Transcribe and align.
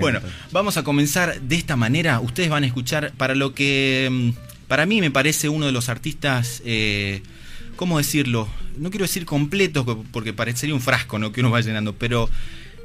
bueno, 0.00 0.20
vamos 0.52 0.76
a 0.76 0.84
comenzar 0.84 1.40
de 1.40 1.56
esta 1.56 1.76
manera. 1.76 2.20
Ustedes 2.20 2.50
van 2.50 2.64
a 2.64 2.66
escuchar 2.66 3.12
para 3.16 3.34
lo 3.34 3.54
que 3.54 4.06
mm, 4.10 4.30
para 4.68 4.84
mí 4.84 5.00
me 5.00 5.10
parece 5.10 5.48
uno 5.48 5.64
de 5.64 5.72
los 5.72 5.88
artistas, 5.88 6.60
eh, 6.66 7.22
¿cómo 7.76 7.96
decirlo? 7.96 8.48
No 8.76 8.90
quiero 8.90 9.04
decir 9.04 9.24
completo 9.24 10.04
porque 10.12 10.34
parecería 10.34 10.74
un 10.74 10.82
frasco, 10.82 11.18
¿no? 11.18 11.32
Que 11.32 11.40
uno 11.40 11.50
va 11.50 11.62
llenando, 11.62 11.94
pero 11.94 12.28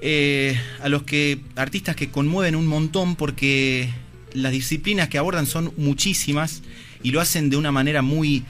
eh, 0.02 0.58
a 0.82 0.88
los 0.88 1.04
que 1.04 1.42
artistas 1.58 1.98
que 1.98 2.10
conmueven 2.10 2.56
un 2.56 2.68
montón 2.68 3.18
porque 3.18 3.90
las 4.32 4.54
disciplinas 4.54 5.10
que 5.10 5.18
abordan 5.18 5.48
son 5.48 5.74
muchísimas 5.76 6.62
y 7.04 7.12
lo 7.12 7.20
hacen 7.20 7.50
de 7.50 7.58
una 7.58 7.74
manera 7.74 8.02
muy 8.02 8.46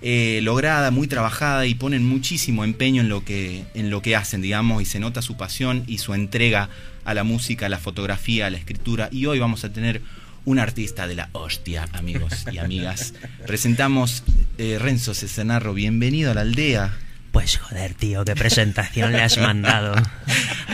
eh, 0.00 0.38
lograda, 0.44 0.92
muy 0.92 1.08
trabajada 1.08 1.66
y 1.66 1.74
ponen 1.74 2.06
muchísimo 2.06 2.62
empeño 2.62 3.02
en 3.02 3.08
lo, 3.08 3.24
que, 3.24 3.64
en 3.74 3.90
lo 3.90 4.00
que 4.00 4.14
hacen, 4.14 4.42
digamos, 4.42 4.80
y 4.80 4.84
se 4.84 5.00
nota 5.00 5.22
su 5.22 5.36
pasión 5.36 5.82
y 5.88 5.98
su 5.98 6.14
entrega 6.14 6.70
a 7.04 7.14
la 7.14 7.24
música, 7.24 7.66
a 7.66 7.68
la 7.68 7.78
fotografía, 7.78 8.46
a 8.46 8.50
la 8.50 8.58
escritura. 8.58 9.08
Y 9.12 9.26
hoy 9.26 9.38
vamos 9.38 9.64
a 9.64 9.72
tener 9.72 10.02
un 10.44 10.58
artista 10.58 11.06
de 11.06 11.14
la 11.14 11.28
hostia, 11.32 11.88
amigos 11.92 12.44
y 12.52 12.58
amigas. 12.58 13.14
Presentamos 13.46 14.22
eh, 14.58 14.78
Renzo 14.80 15.14
Cesenarro, 15.14 15.74
bienvenido 15.74 16.30
a 16.30 16.34
la 16.34 16.42
aldea. 16.42 16.96
Pues 17.32 17.58
joder, 17.58 17.94
tío, 17.94 18.24
qué 18.24 18.36
presentación 18.36 19.10
le 19.10 19.20
has 19.20 19.38
mandado. 19.38 19.94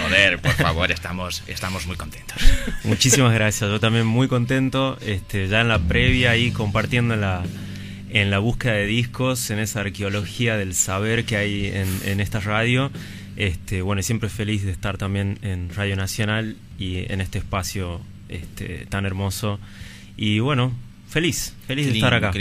Joder, 0.03 0.41
por 0.41 0.53
favor, 0.53 0.91
estamos, 0.93 1.43
estamos 1.47 1.87
muy 1.87 1.97
contentos. 1.97 2.37
Muchísimas 2.85 3.33
gracias, 3.33 3.71
yo 3.71 3.81
también 3.81 4.07
muy 4.07 4.29
contento, 4.29 4.99
este, 5.01 5.49
ya 5.49 5.63
en 5.63 5.69
la 5.69 5.79
previa 5.79 6.33
ahí 6.33 6.51
compartiendo 6.51 7.17
la, 7.17 7.45
en 8.11 8.31
la 8.31 8.41
búsqueda 8.41 8.75
de 8.75 8.87
discos, 8.87 9.51
en 9.51 9.59
esa 9.59 9.81
arqueología 9.81 10.57
del 10.57 10.75
saber 10.75 11.25
que 11.25 11.37
hay 11.37 11.67
en, 12.05 12.21
esta 12.21 12.41
radio. 12.41 12.91
Este, 13.37 13.83
bueno, 13.83 14.03
siempre 14.03 14.29
feliz 14.29 14.65
de 14.65 14.73
estar 14.73 14.99
también 14.99 15.39
en 15.43 15.71
Radio 15.75 15.97
Nacional 15.97 16.57
y 16.79 17.11
en 17.13 17.21
este 17.21 17.39
espacio 17.39 18.01
este, 18.29 18.87
tan 18.87 19.07
hermoso. 19.07 19.59
Y 20.17 20.41
bueno, 20.41 20.73
feliz, 21.09 21.55
feliz 21.67 21.87
de 21.87 21.95
estar 21.95 22.15
acá. 22.15 22.33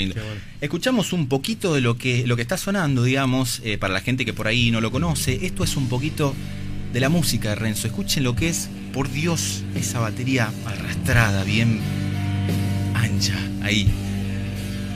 Escuchamos 0.62 1.14
un 1.14 1.28
poquito 1.28 1.74
de 1.74 1.82
lo 1.82 1.98
que, 1.98 2.28
lo 2.28 2.36
que 2.36 2.42
está 2.42 2.58
sonando, 2.58 3.04
digamos, 3.04 3.62
eh, 3.64 3.78
para 3.78 3.94
la 3.94 4.02
gente 4.02 4.26
que 4.26 4.34
por 4.34 4.48
ahí 4.48 4.72
no 4.72 4.82
lo 4.82 4.92
conoce. 4.92 5.46
Esto 5.46 5.64
es 5.64 5.78
un 5.78 5.88
poquito 5.88 6.36
de 6.92 7.00
la 7.00 7.10
música 7.10 7.50
de 7.50 7.56
Renzo. 7.56 7.88
Escuchen 7.88 8.24
lo 8.24 8.36
que 8.36 8.50
es, 8.50 8.70
por 8.94 9.12
Dios, 9.12 9.64
esa 9.76 10.00
batería 10.00 10.52
arrastrada, 10.66 11.44
bien 11.44 11.80
ancha, 12.96 13.38
ahí 13.62 13.90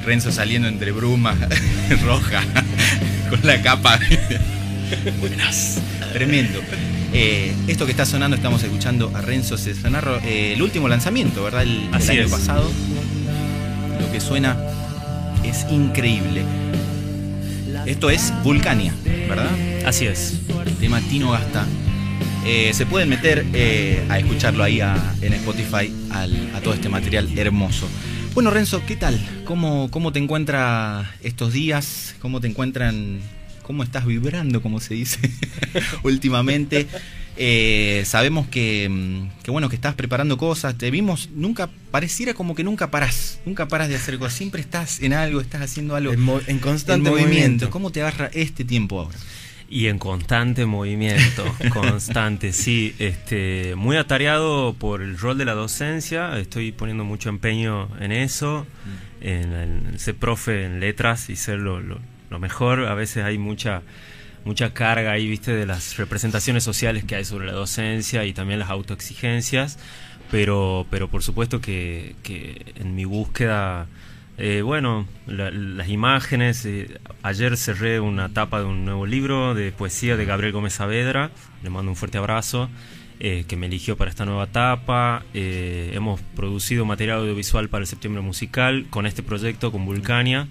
Renzo 0.05 0.31
saliendo 0.31 0.67
entre 0.67 0.91
bruma 0.91 1.35
roja 2.03 2.43
con 3.29 3.39
la 3.43 3.61
capa. 3.61 3.99
Buenas. 5.19 5.79
Tremendo. 6.11 6.59
Eh, 7.13 7.53
esto 7.67 7.85
que 7.85 7.91
está 7.91 8.05
sonando, 8.05 8.35
estamos 8.35 8.63
escuchando 8.63 9.11
a 9.15 9.21
Renzo 9.21 9.57
Cesanarro, 9.57 10.19
eh, 10.23 10.53
el 10.53 10.61
último 10.61 10.87
lanzamiento, 10.87 11.43
¿verdad? 11.43 11.63
El, 11.63 11.93
año 11.93 12.29
pasado. 12.29 12.69
Lo 13.99 14.11
que 14.11 14.19
suena 14.19 14.57
es 15.43 15.65
increíble. 15.71 16.43
Esto 17.85 18.09
es 18.09 18.33
Vulcania, 18.43 18.93
¿verdad? 19.27 19.49
Así 19.85 20.05
es. 20.05 20.39
El 20.65 20.75
tema 20.75 21.01
Tino 21.01 21.31
Gasta. 21.31 21.65
Eh, 22.45 22.71
se 22.73 22.85
pueden 22.85 23.09
meter 23.09 23.45
a 24.09 24.19
escucharlo 24.19 24.63
ahí 24.63 24.81
en 25.21 25.33
Spotify 25.33 25.91
a 26.11 26.59
todo 26.61 26.73
este 26.73 26.89
material 26.89 27.29
hermoso. 27.37 27.87
Bueno, 28.33 28.49
Renzo, 28.49 28.81
¿qué 28.87 28.95
tal? 28.95 29.19
¿Cómo, 29.45 29.89
cómo 29.91 30.11
te 30.11 30.19
encuentras 30.19 31.05
estos 31.21 31.53
días? 31.53 32.15
¿Cómo 32.19 32.41
te 32.41 32.47
encuentran? 32.47 33.21
¿Cómo 33.63 33.83
estás 33.83 34.05
vibrando, 34.05 34.61
como 34.61 34.79
se 34.79 34.93
dice 34.93 35.19
últimamente? 36.03 36.87
Eh, 37.35 38.03
sabemos 38.05 38.47
que, 38.47 38.87
mm, 38.89 39.43
que, 39.43 39.49
bueno, 39.49 39.67
que 39.67 39.75
estás 39.75 39.95
preparando 39.95 40.37
cosas, 40.37 40.77
te 40.77 40.91
vimos, 40.91 41.29
nunca, 41.33 41.69
pareciera 41.89 42.33
como 42.33 42.53
que 42.53 42.63
nunca 42.63 42.91
parás, 42.91 43.39
nunca 43.45 43.67
paras 43.67 43.89
de 43.89 43.95
hacer 43.95 44.19
cosas, 44.19 44.35
siempre 44.35 44.61
estás 44.61 45.01
en 45.01 45.13
algo, 45.13 45.41
estás 45.41 45.61
haciendo 45.61 45.95
algo. 45.95 46.13
En, 46.13 46.59
constante 46.59 47.09
movimiento. 47.09 47.69
¿Cómo 47.71 47.91
te 47.91 48.01
agarra 48.01 48.29
este 48.33 48.63
tiempo 48.63 48.99
ahora? 48.99 49.17
Y 49.67 49.87
en 49.87 49.97
constante 49.97 50.67
movimiento, 50.67 51.43
constante, 51.73 52.53
sí. 52.53 52.93
Este, 52.99 53.73
muy 53.75 53.97
atareado 53.97 54.75
por 54.75 55.01
el 55.01 55.17
rol 55.17 55.39
de 55.39 55.45
la 55.45 55.55
docencia, 55.55 56.37
estoy 56.37 56.71
poniendo 56.71 57.03
mucho 57.03 57.29
empeño 57.29 57.89
en 57.99 58.11
eso, 58.11 58.67
mm. 59.21 59.25
en, 59.25 59.99
ser 59.99 60.15
profe 60.15 60.65
en 60.65 60.79
letras 60.79 61.31
y 61.31 61.35
ser 61.35 61.57
lo, 61.57 61.81
mejor. 62.39 62.85
A 62.85 62.93
veces 62.95 63.23
hay 63.23 63.37
mucha 63.37 63.81
mucha 64.45 64.73
carga 64.73 65.11
ahí, 65.11 65.27
viste, 65.27 65.53
de 65.53 65.65
las 65.65 65.97
representaciones 65.97 66.63
sociales 66.63 67.03
que 67.03 67.15
hay 67.15 67.25
sobre 67.25 67.45
la 67.45 67.53
docencia 67.53 68.25
y 68.25 68.33
también 68.33 68.59
las 68.59 68.69
autoexigencias, 68.69 69.79
pero, 70.31 70.85
pero 70.89 71.09
por 71.09 71.23
supuesto 71.23 71.61
que, 71.61 72.15
en 72.75 72.95
mi 72.95 73.05
búsqueda 73.05 73.87
eh, 74.39 74.63
bueno, 74.63 75.07
las 75.27 75.89
imágenes. 75.89 76.65
Eh, 76.65 76.99
ayer 77.21 77.55
cerré 77.55 77.99
una 77.99 78.29
tapa 78.29 78.61
de 78.61 78.65
un 78.65 78.83
nuevo 78.83 79.05
libro 79.05 79.53
de 79.53 79.71
poesía 79.71 80.17
de 80.17 80.25
Gabriel 80.25 80.53
Gómez 80.53 80.73
Saavedra. 80.73 81.29
Le 81.61 81.69
mando 81.69 81.91
un 81.91 81.95
fuerte 81.95 82.17
abrazo. 82.17 82.67
Eh, 83.19 83.45
que 83.47 83.55
me 83.55 83.67
eligió 83.67 83.95
para 83.95 84.09
esta 84.09 84.25
nueva 84.25 84.45
etapa. 84.45 85.23
hemos 85.33 86.19
producido 86.35 86.83
material 86.83 87.19
audiovisual 87.19 87.69
para 87.69 87.83
el 87.83 87.87
septiembre 87.87 88.23
musical 88.23 88.87
con 88.89 89.05
este 89.05 89.21
proyecto, 89.21 89.71
con 89.71 89.85
Vulcania, 89.85 90.47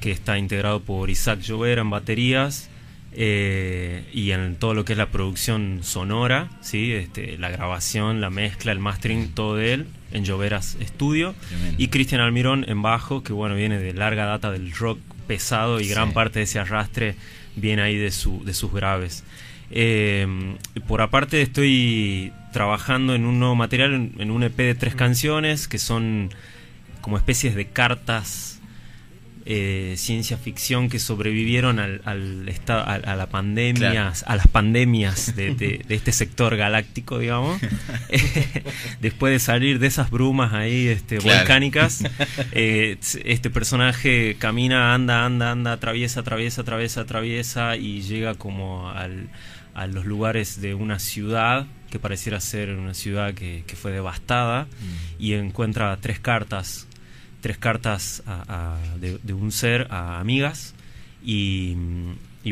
que 0.00 0.10
está 0.10 0.38
integrado 0.38 0.80
por 0.80 1.10
Isaac 1.10 1.40
Llovera 1.40 1.82
en 1.82 1.90
baterías, 1.90 2.70
eh, 3.12 4.04
y 4.12 4.30
en 4.30 4.54
todo 4.54 4.72
lo 4.72 4.84
que 4.84 4.92
es 4.92 4.98
la 4.98 5.10
producción 5.10 5.80
sonora, 5.82 6.48
¿sí? 6.60 6.92
Este, 6.92 7.36
la 7.38 7.50
grabación, 7.50 8.20
la 8.20 8.30
mezcla, 8.30 8.70
el 8.70 8.78
mastering, 8.78 9.32
todo 9.32 9.56
de 9.56 9.72
él, 9.72 9.86
en 10.12 10.24
Lloveras 10.24 10.76
Studio. 10.80 11.34
Y 11.76 11.88
Cristian 11.88 12.20
Almirón 12.20 12.64
en 12.68 12.82
bajo, 12.82 13.22
que 13.22 13.32
bueno, 13.32 13.56
viene 13.56 13.78
de 13.78 13.94
larga 13.94 14.26
data 14.26 14.52
del 14.52 14.72
rock 14.72 15.00
pesado 15.26 15.80
y 15.80 15.88
gran 15.88 16.12
parte 16.12 16.38
de 16.38 16.44
ese 16.44 16.60
arrastre 16.60 17.16
viene 17.56 17.82
ahí 17.82 17.96
de, 17.96 18.12
su, 18.12 18.44
de 18.44 18.54
sus 18.54 18.72
graves. 18.72 19.24
Eh, 19.72 20.56
por 20.86 21.00
aparte 21.00 21.42
estoy 21.42 22.32
trabajando 22.52 23.14
en 23.14 23.24
un 23.24 23.38
nuevo 23.38 23.56
material, 23.56 24.12
en 24.18 24.30
un 24.30 24.42
EP 24.42 24.56
de 24.56 24.74
tres 24.74 24.94
canciones 24.94 25.68
que 25.68 25.78
son 25.78 26.30
como 27.00 27.16
especies 27.16 27.54
de 27.54 27.66
cartas 27.66 28.59
eh, 29.52 29.94
ciencia 29.96 30.38
ficción 30.38 30.88
que 30.88 31.00
sobrevivieron 31.00 31.80
al, 31.80 32.02
al 32.04 32.48
a, 32.68 33.16
la 33.16 33.26
pandemia, 33.30 34.12
a 34.24 34.36
las 34.36 34.46
pandemias 34.46 35.34
de, 35.34 35.84
este 35.88 36.12
sector 36.12 36.56
galáctico, 36.56 37.18
digamos. 37.18 37.60
Después 39.00 39.32
de 39.32 39.40
salir 39.40 39.80
de 39.80 39.88
esas 39.88 40.08
brumas 40.12 40.52
ahí 40.52 40.86
este, 40.86 41.18
volcánicas, 41.18 42.04
eh, 42.52 42.98
este 43.24 43.50
personaje 43.50 44.36
camina, 44.38 44.94
anda, 44.94 45.24
anda, 45.24 45.50
anda, 45.50 45.72
atraviesa, 45.72 46.20
atraviesa, 46.20 46.60
atraviesa, 46.60 47.00
atraviesa 47.00 47.76
y 47.76 48.02
llega 48.02 48.36
como 48.36 48.88
al, 48.90 49.30
a 49.74 49.88
los 49.88 50.04
lugares 50.04 50.60
de 50.60 50.74
una 50.74 51.00
ciudad 51.00 51.66
que 51.90 51.98
pareciera 51.98 52.38
ser 52.38 52.70
una 52.70 52.94
ciudad 52.94 53.34
que, 53.34 53.64
fue 53.74 53.90
devastada 53.90 54.66
mm. 54.66 55.22
y 55.22 55.32
encuentra 55.32 55.96
tres 56.00 56.20
cartas 56.20 56.86
tres 57.40 57.58
cartas 57.58 58.22
de, 58.98 59.32
un 59.32 59.52
ser 59.52 59.86
a 59.90 60.20
amigas 60.20 60.74
y, 61.22 61.74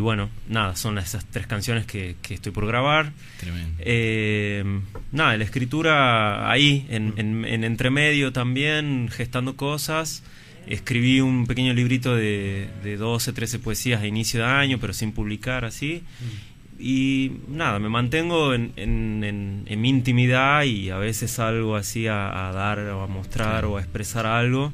bueno, 0.00 0.30
nada, 0.48 0.76
son 0.76 0.98
esas 0.98 1.24
tres 1.26 1.46
canciones 1.46 1.86
que, 1.86 2.16
estoy 2.28 2.52
por 2.52 2.66
grabar. 2.66 3.12
Tremendo. 3.38 3.74
Eh, 3.78 4.64
nada, 5.12 5.36
la 5.36 5.44
escritura 5.44 6.50
ahí, 6.50 6.86
en, 6.90 7.14
en, 7.16 7.64
entremedio 7.64 8.32
también, 8.32 9.08
gestando 9.10 9.56
cosas. 9.56 10.22
Escribí 10.66 11.22
un 11.22 11.46
pequeño 11.46 11.72
librito 11.72 12.14
de, 12.14 12.68
de 12.82 12.98
12, 12.98 13.32
13 13.32 13.58
poesías 13.58 14.02
a 14.02 14.06
inicio 14.06 14.40
de 14.40 14.46
año, 14.46 14.78
pero 14.78 14.92
sin 14.92 15.12
publicar 15.12 15.64
así. 15.64 16.02
Mm 16.20 16.47
y 16.78 17.32
nada, 17.48 17.78
me 17.80 17.88
mantengo 17.88 18.54
en, 18.54 18.72
en, 18.76 19.80
mi 19.80 19.88
intimidad 19.88 20.62
y 20.62 20.90
a 20.90 20.98
veces 20.98 21.32
salgo 21.32 21.74
así 21.74 22.06
a, 22.06 22.50
dar 22.54 22.78
o 22.78 23.02
a 23.02 23.06
mostrar 23.06 23.64
o 23.64 23.76
a 23.76 23.80
expresar 23.80 24.26
algo. 24.26 24.72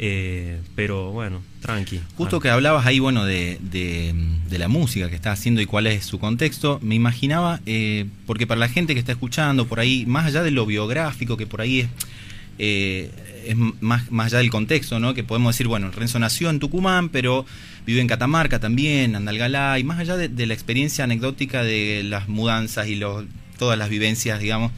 Eh, 0.00 0.60
pero 0.76 1.10
bueno, 1.10 1.42
tranqui. 1.60 2.00
Justo 2.16 2.38
que 2.38 2.48
hablabas 2.48 2.86
ahí, 2.86 3.00
bueno, 3.00 3.24
de, 3.24 3.58
de, 3.60 4.58
la 4.58 4.68
música 4.68 5.08
que 5.08 5.16
está 5.16 5.32
haciendo 5.32 5.60
y 5.60 5.66
cuál 5.66 5.86
es 5.86 6.04
su 6.04 6.18
contexto, 6.18 6.78
me 6.82 6.94
imaginaba, 6.94 7.60
eh, 7.66 8.06
porque 8.26 8.46
para 8.46 8.60
la 8.60 8.68
gente 8.68 8.94
que 8.94 9.00
está 9.00 9.12
escuchando 9.12 9.66
por 9.66 9.80
ahí, 9.80 10.06
más 10.06 10.26
allá 10.26 10.42
de 10.42 10.50
lo 10.50 10.66
biográfico, 10.66 11.36
que 11.36 11.46
por 11.46 11.60
ahí 11.60 11.80
es, 11.80 11.88
eh, 12.58 13.10
es 13.48 13.56
más, 13.56 14.10
más 14.10 14.26
allá 14.26 14.38
del 14.38 14.50
contexto, 14.50 15.00
¿no? 15.00 15.14
Que 15.14 15.24
podemos 15.24 15.54
decir, 15.54 15.68
bueno, 15.68 15.90
Renzo 15.90 16.18
nació 16.18 16.50
en 16.50 16.60
Tucumán, 16.60 17.08
pero 17.08 17.46
vive 17.86 18.02
en 18.02 18.06
Catamarca 18.06 18.60
también, 18.60 19.16
Andalgalá, 19.16 19.78
y 19.78 19.84
más 19.84 19.98
allá 19.98 20.16
de, 20.18 20.46
la 20.46 20.52
experiencia 20.52 21.04
anecdótica 21.04 21.62
de 21.62 22.02
las 22.04 22.28
mudanzas 22.28 22.88
y 22.88 22.94
los, 22.94 23.24
todas 23.58 23.78
las 23.78 23.88
vivencias, 23.88 24.40
digamos, 24.40 24.70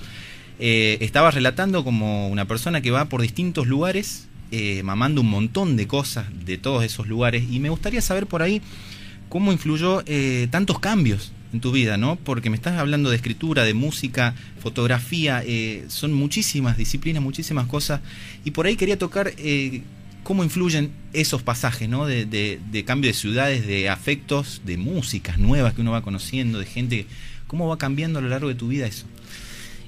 eh, 0.60 0.98
estaba 1.00 1.32
relatando 1.32 1.82
como 1.82 2.28
una 2.28 2.44
persona 2.44 2.80
que 2.80 2.92
va 2.92 3.06
por 3.06 3.22
distintos 3.22 3.66
lugares, 3.66 4.28
eh, 4.52 4.84
mamando 4.84 5.20
un 5.20 5.30
montón 5.30 5.76
de 5.76 5.88
cosas 5.88 6.26
de 6.44 6.56
todos 6.56 6.84
esos 6.84 7.08
lugares, 7.08 7.44
y 7.50 7.58
me 7.58 7.70
gustaría 7.70 8.00
saber 8.00 8.28
por 8.28 8.40
ahí 8.40 8.62
cómo 9.28 9.50
influyó 9.50 10.04
eh, 10.06 10.46
tantos 10.52 10.78
cambios 10.78 11.32
en 11.52 11.60
tu 11.60 11.72
vida, 11.72 11.96
¿no? 11.96 12.16
Porque 12.16 12.50
me 12.50 12.56
estás 12.56 12.78
hablando 12.78 13.10
de 13.10 13.16
escritura, 13.16 13.64
de 13.64 13.74
música, 13.74 14.34
fotografía, 14.60 15.42
eh, 15.44 15.84
son 15.88 16.12
muchísimas 16.12 16.76
disciplinas, 16.76 17.22
muchísimas 17.22 17.66
cosas. 17.66 18.00
Y 18.44 18.52
por 18.52 18.66
ahí 18.66 18.76
quería 18.76 18.98
tocar 18.98 19.32
eh, 19.36 19.82
cómo 20.22 20.44
influyen 20.44 20.92
esos 21.12 21.42
pasajes, 21.42 21.88
¿no? 21.88 22.06
De, 22.06 22.24
de, 22.24 22.84
cambio 22.84 23.10
de 23.10 23.14
ciudades, 23.14 23.66
de 23.66 23.88
afectos, 23.88 24.62
de 24.64 24.76
músicas 24.76 25.38
nuevas 25.38 25.74
que 25.74 25.80
uno 25.80 25.92
va 25.92 26.02
conociendo, 26.02 26.58
de 26.58 26.66
gente. 26.66 27.06
¿Cómo 27.46 27.66
va 27.66 27.78
cambiando 27.78 28.20
a 28.20 28.22
lo 28.22 28.28
largo 28.28 28.48
de 28.48 28.54
tu 28.54 28.68
vida 28.68 28.86
eso? 28.86 29.06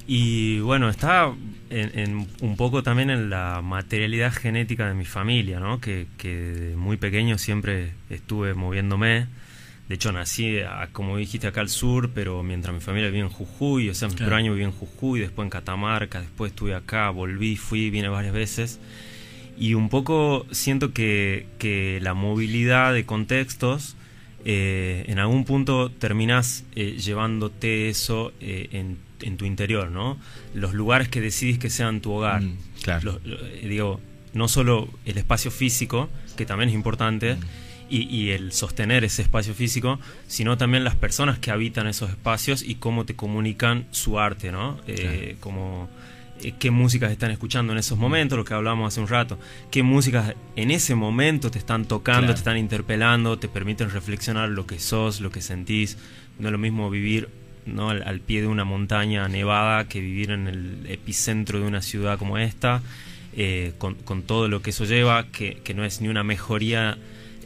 Y 0.09 0.59
bueno, 0.59 0.89
está 0.89 1.33
en, 1.71 2.27
un 2.41 2.57
poco 2.57 2.83
también 2.83 3.09
en 3.09 3.31
la 3.31 3.61
materialidad 3.63 4.33
genética 4.33 4.89
de 4.89 4.95
mi 4.95 5.05
familia, 5.05 5.61
¿no? 5.61 5.81
Que, 5.81 6.09
que 6.19 6.75
muy 6.77 6.97
pequeño 6.97 7.39
siempre 7.39 7.93
estuve 8.11 8.55
moviéndome 8.55 9.29
de 9.93 9.97
hecho, 9.97 10.11
nací, 10.11 10.57
como 10.93 11.19
dijiste, 11.19 11.47
acá 11.47 11.61
al 11.61 11.69
sur, 11.69 12.13
pero 12.15 12.43
mientras 12.43 12.75
mi 12.75 12.81
familia 12.81 13.11
vivía 13.11 13.25
en 13.25 13.29
Jujuy, 13.29 13.91
o 13.91 13.95
sea, 13.95 14.09
mi 14.09 14.15
primer 14.15 14.33
año 14.33 14.53
viví 14.55 14.65
en 14.65 14.73
Jujuy, 14.73 15.21
después 15.21 15.45
en 15.45 15.51
Catamarca, 15.51 16.23
después 16.23 16.53
estuve 16.53 16.75
acá, 16.75 17.11
volví, 17.11 17.57
fui, 17.57 17.91
vine 17.91 18.09
varias 18.09 18.33
veces. 18.33 18.81
Y 19.59 19.75
un 19.75 19.91
poco 19.91 20.47
siento 20.51 20.95
que, 20.95 21.47
que 21.59 21.99
la 22.01 22.15
movilidad 22.15 22.95
de 22.95 23.05
contextos, 23.05 23.95
eh, 24.47 25.05
en 25.09 25.19
algún 25.19 25.45
punto 25.45 25.91
terminás 25.91 26.65
eh, 26.75 26.93
llevándote 26.93 27.91
eso 27.91 28.33
eh, 28.41 28.71
en, 28.73 28.97
en, 29.21 29.37
tu 29.37 29.45
interior, 29.45 29.91
¿no? 29.91 30.17
Los 30.55 30.73
lugares 30.73 31.11
que 31.11 31.21
decidís 31.21 31.59
que 31.59 31.69
sean 31.69 32.01
tu 32.01 32.13
hogar. 32.13 32.41
Mm, 32.41 32.57
claro. 32.83 33.21
digo, 33.63 34.01
no 34.33 34.49
solo 34.49 34.89
el 35.05 35.19
espacio 35.19 35.51
físico, 35.51 36.09
que 36.35 36.47
también 36.47 36.71
es 36.71 36.75
importante, 36.75 37.35
mm 37.35 37.72
y, 37.93 38.31
el 38.31 38.53
sostener 38.53 39.05
ese 39.05 39.23
espacio 39.23 39.55
físico, 39.55 40.01
sino 40.27 40.57
también 40.57 40.83
las 40.85 40.97
personas 40.97 41.39
que 41.39 41.51
habitan 41.51 41.87
esos 41.87 42.11
espacios 42.11 42.63
y 42.63 42.77
cómo 42.77 43.05
te 43.05 43.15
comunican 43.15 43.87
su 43.91 44.19
arte, 44.19 44.51
¿no? 44.51 44.79
Eh, 44.87 45.37
como 45.41 45.91
eh, 46.43 46.55
qué 46.59 46.71
músicas 46.71 47.13
están 47.13 47.31
escuchando 47.31 47.73
en 47.73 47.79
esos 47.79 47.99
momentos, 47.99 48.39
lo 48.39 48.45
que 48.45 48.55
hablábamos 48.55 48.93
hace 48.93 49.01
un 49.01 49.09
rato, 49.09 49.39
qué 49.71 49.83
músicas 49.83 50.35
en 50.57 50.71
ese 50.71 50.95
momento 50.95 51.51
te 51.51 51.59
están 51.59 51.85
tocando, 51.85 52.33
te 52.33 52.39
están 52.39 52.57
interpelando, 52.57 53.39
te 53.39 53.49
permiten 53.49 53.91
reflexionar 53.91 54.49
lo 54.49 54.67
que 54.67 54.79
sos, 54.79 55.21
lo 55.21 55.31
que 55.31 55.43
sentís. 55.43 55.99
No 56.39 56.49
es 56.49 56.53
lo 56.53 56.59
mismo 56.59 56.89
vivir 56.89 57.29
¿no? 57.67 57.91
al, 57.91 58.21
pie 58.21 58.41
de 58.41 58.47
una 58.47 58.65
montaña 58.65 59.29
nevada 59.29 59.87
que 59.87 60.01
vivir 60.01 60.31
en 60.31 60.49
el 60.49 60.87
epicentro 60.89 61.61
de 61.61 61.67
una 61.67 61.83
ciudad 61.83 62.19
como 62.19 62.39
esta, 62.39 62.81
eh, 63.37 63.75
con, 63.79 64.23
todo 64.23 64.49
lo 64.49 64.63
que 64.63 64.71
eso 64.71 64.87
lleva, 64.87 65.27
que, 65.29 65.59
que 65.63 65.75
no 65.75 65.85
es 65.85 66.01
ni 66.01 66.09
una 66.09 66.25
mejoría 66.25 66.97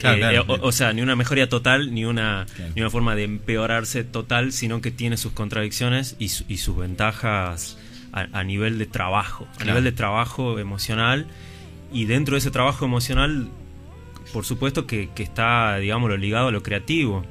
eh, 0.02 0.36
eh, 0.36 0.42
o, 0.46 0.72
sea, 0.72 0.92
ni 0.92 1.02
una 1.02 1.16
mejoría 1.16 1.48
total, 1.48 1.94
ni 1.94 2.04
una, 2.04 2.46
ni 2.74 2.80
una 2.80 2.90
forma 2.90 3.14
de 3.14 3.24
empeorarse 3.24 4.04
total, 4.04 4.52
sino 4.52 4.80
que 4.80 4.90
tiene 4.90 5.16
sus 5.16 5.32
contradicciones 5.32 6.16
y, 6.18 6.28
sus 6.28 6.76
ventajas 6.76 7.78
a, 8.12 8.44
nivel 8.44 8.78
de 8.78 8.86
trabajo, 8.86 9.46
a 9.60 9.64
nivel 9.64 9.84
de 9.84 9.92
trabajo 9.92 10.58
emocional. 10.58 11.26
Y 11.92 12.06
dentro 12.06 12.34
de 12.34 12.40
ese 12.40 12.50
trabajo 12.50 12.84
emocional, 12.84 13.48
por 14.32 14.44
supuesto 14.44 14.86
que, 14.86 15.10
que 15.14 15.22
está, 15.22 15.76
digámoslo, 15.76 16.16
ligado 16.16 16.48
a 16.48 16.52
lo 16.52 16.62
creativo. 16.62 17.24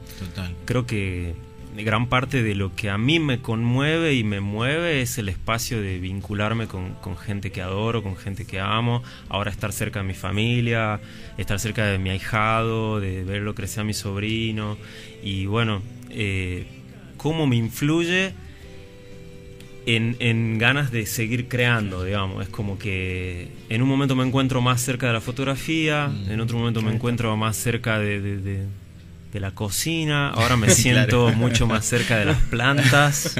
Creo 0.66 0.86
que 0.86 1.36
gran 1.83 2.07
parte 2.07 2.44
de 2.44 2.56
lo 2.56 2.75
que 2.75 2.89
a 2.89 2.98
mí 2.98 3.19
me 3.19 3.42
conmueve 3.42 4.13
y 4.13 4.24
me 4.24 4.39
mueve 4.39 5.01
es 5.01 5.18
el 5.18 5.30
espacio 5.30 5.81
de 5.81 6.00
vincularme 6.00 6.68
con, 6.68 6.95
gente 7.18 7.51
que 7.51 7.62
adoro, 7.62 8.04
con 8.04 8.16
gente 8.16 8.45
que 8.45 8.60
amo, 8.60 9.04
ahora 9.30 9.51
estar 9.51 9.72
cerca 9.74 10.00
de 10.00 10.06
mi 10.06 10.13
familia, 10.13 11.00
estar 11.38 11.60
cerca 11.60 11.86
de 11.86 11.98
mi 11.98 12.10
ahijado, 12.10 13.00
de 13.00 13.24
verlo 13.24 13.56
crecer 13.56 13.81
a 13.81 13.83
mi 13.83 13.94
sobrino 13.94 14.77
y 15.24 15.45
bueno, 15.45 15.81
eh, 16.10 16.66
cómo 17.18 17.48
me 17.48 17.56
influye 17.56 18.33
en, 19.86 20.57
ganas 20.57 20.92
de 20.92 21.06
seguir 21.06 21.48
creando, 21.48 22.04
digamos. 22.04 22.44
Es 22.44 22.50
como 22.50 22.80
que 22.80 23.50
en 23.69 23.81
un 23.81 23.89
momento 23.89 24.16
me 24.16 24.25
encuentro 24.25 24.62
más 24.62 24.81
cerca 24.81 25.07
de 25.07 25.13
la 25.13 25.22
fotografía, 25.22 26.07
mm. 26.07 26.31
en 26.31 26.39
otro 26.39 26.57
momento 26.57 26.81
me 26.81 26.94
encuentro 26.94 27.36
más 27.38 27.56
cerca 27.56 28.00
de 28.00 28.19
de 28.19 28.85
la 29.33 29.51
cocina, 29.51 30.30
ahora 30.30 30.57
me 30.57 30.69
siento 30.72 31.31
mucho 31.33 31.68
más 31.68 31.86
cerca 31.86 32.18
de 32.18 32.25
las 32.25 32.42
plantas. 32.44 33.36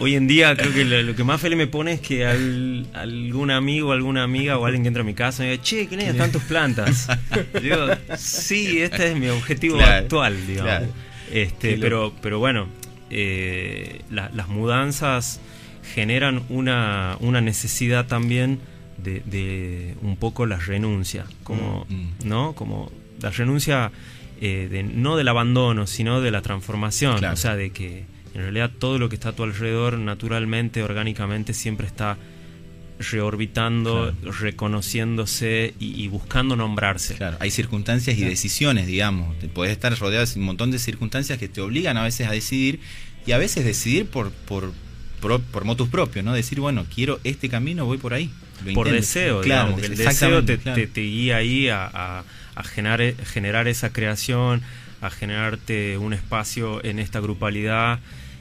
Hoy 0.00 0.14
en 0.14 0.28
día 0.28 0.54
creo 0.56 0.72
que 0.72 0.84
lo, 0.84 1.16
que 1.16 1.24
más 1.24 1.40
feliz 1.40 1.58
me 1.58 1.66
pone 1.66 1.94
es 1.94 2.00
que 2.00 2.24
algún 2.24 3.50
amigo, 3.50 3.92
alguna 3.92 4.22
amiga 4.22 4.58
o 4.58 4.66
alguien 4.66 4.82
que 4.82 4.88
entra 4.88 5.02
a 5.02 5.06
mi 5.06 5.14
casa 5.14 5.42
me 5.42 5.50
diga, 5.50 5.62
che, 5.62 5.88
¿qué 5.88 5.96
necesitas 5.96 6.30
tantas 6.30 6.42
plantas? 6.44 7.08
Digo, 7.62 7.86
sí, 8.16 8.80
este 8.80 9.10
es 9.10 9.16
mi 9.16 9.28
objetivo 9.28 9.80
actual, 9.80 10.46
digamos. 10.46 10.90
Este, 11.32 11.78
pero, 11.78 12.12
pero 12.22 12.38
bueno, 12.38 12.68
eh, 13.10 14.02
las 14.10 14.48
mudanzas 14.48 15.40
generan 15.94 16.42
una, 16.48 17.16
una 17.20 17.40
necesidad 17.40 18.06
también 18.06 18.60
de, 18.98 19.94
un 20.02 20.16
poco 20.16 20.46
la 20.46 20.58
renuncia, 20.58 21.24
como, 21.44 21.86
mm, 21.88 21.94
mm. 21.94 22.12
¿no? 22.24 22.52
Como 22.54 22.90
la 23.20 23.30
renuncia 23.30 23.90
eh, 24.40 24.68
de, 24.70 24.82
no 24.82 25.16
del 25.16 25.28
abandono, 25.28 25.86
sino 25.86 26.20
de 26.20 26.30
la 26.30 26.42
transformación. 26.42 27.24
O 27.24 27.36
sea, 27.36 27.56
de 27.56 27.70
que 27.70 28.04
en 28.34 28.42
realidad 28.42 28.70
todo 28.78 28.98
lo 28.98 29.08
que 29.08 29.16
está 29.16 29.30
a 29.30 29.32
tu 29.32 29.42
alrededor, 29.42 29.98
naturalmente, 29.98 30.82
orgánicamente, 30.82 31.54
siempre 31.54 31.86
está 31.86 32.18
reorbitando, 32.98 34.12
reconociéndose 34.40 35.74
y, 35.78 36.08
buscando 36.08 36.56
nombrarse. 36.56 37.14
Claro, 37.14 37.36
hay 37.40 37.50
circunstancias 37.50 38.18
y 38.18 38.24
decisiones, 38.24 38.86
digamos. 38.86 39.38
Te 39.38 39.48
puedes 39.48 39.72
estar 39.72 39.96
rodeado 39.98 40.26
de 40.26 40.38
un 40.38 40.44
montón 40.44 40.70
de 40.70 40.78
circunstancias 40.78 41.38
que 41.38 41.48
te 41.48 41.60
obligan 41.60 41.96
a 41.96 42.02
veces 42.02 42.26
a 42.26 42.32
decidir 42.32 42.80
y 43.26 43.32
a 43.32 43.38
veces 43.38 43.64
decidir 43.64 44.06
por, 44.06 44.30
por, 44.32 44.72
por, 45.20 45.64
motus 45.64 45.88
propios, 45.88 46.24
¿no? 46.24 46.32
Decir, 46.32 46.60
bueno, 46.60 46.86
quiero 46.92 47.20
este 47.24 47.48
camino, 47.48 47.86
voy 47.86 47.98
por 47.98 48.14
ahí. 48.14 48.30
Por 48.74 48.90
deseo, 48.90 49.40
claro, 49.40 49.76
digamos. 49.76 49.90
El 49.90 49.96
deseo 49.96 50.44
te, 50.44 50.58
te, 50.58 51.00
guía 51.00 51.36
ahí 51.36 51.68
a 51.68 52.24
a 52.58 52.64
generar, 52.64 53.14
generar 53.24 53.68
esa 53.68 53.92
creación, 53.92 54.62
a 55.00 55.10
generarte 55.10 55.96
un 55.96 56.12
espacio 56.12 56.84
en 56.84 56.98
esta 56.98 57.20
grupalidad. 57.20 58.00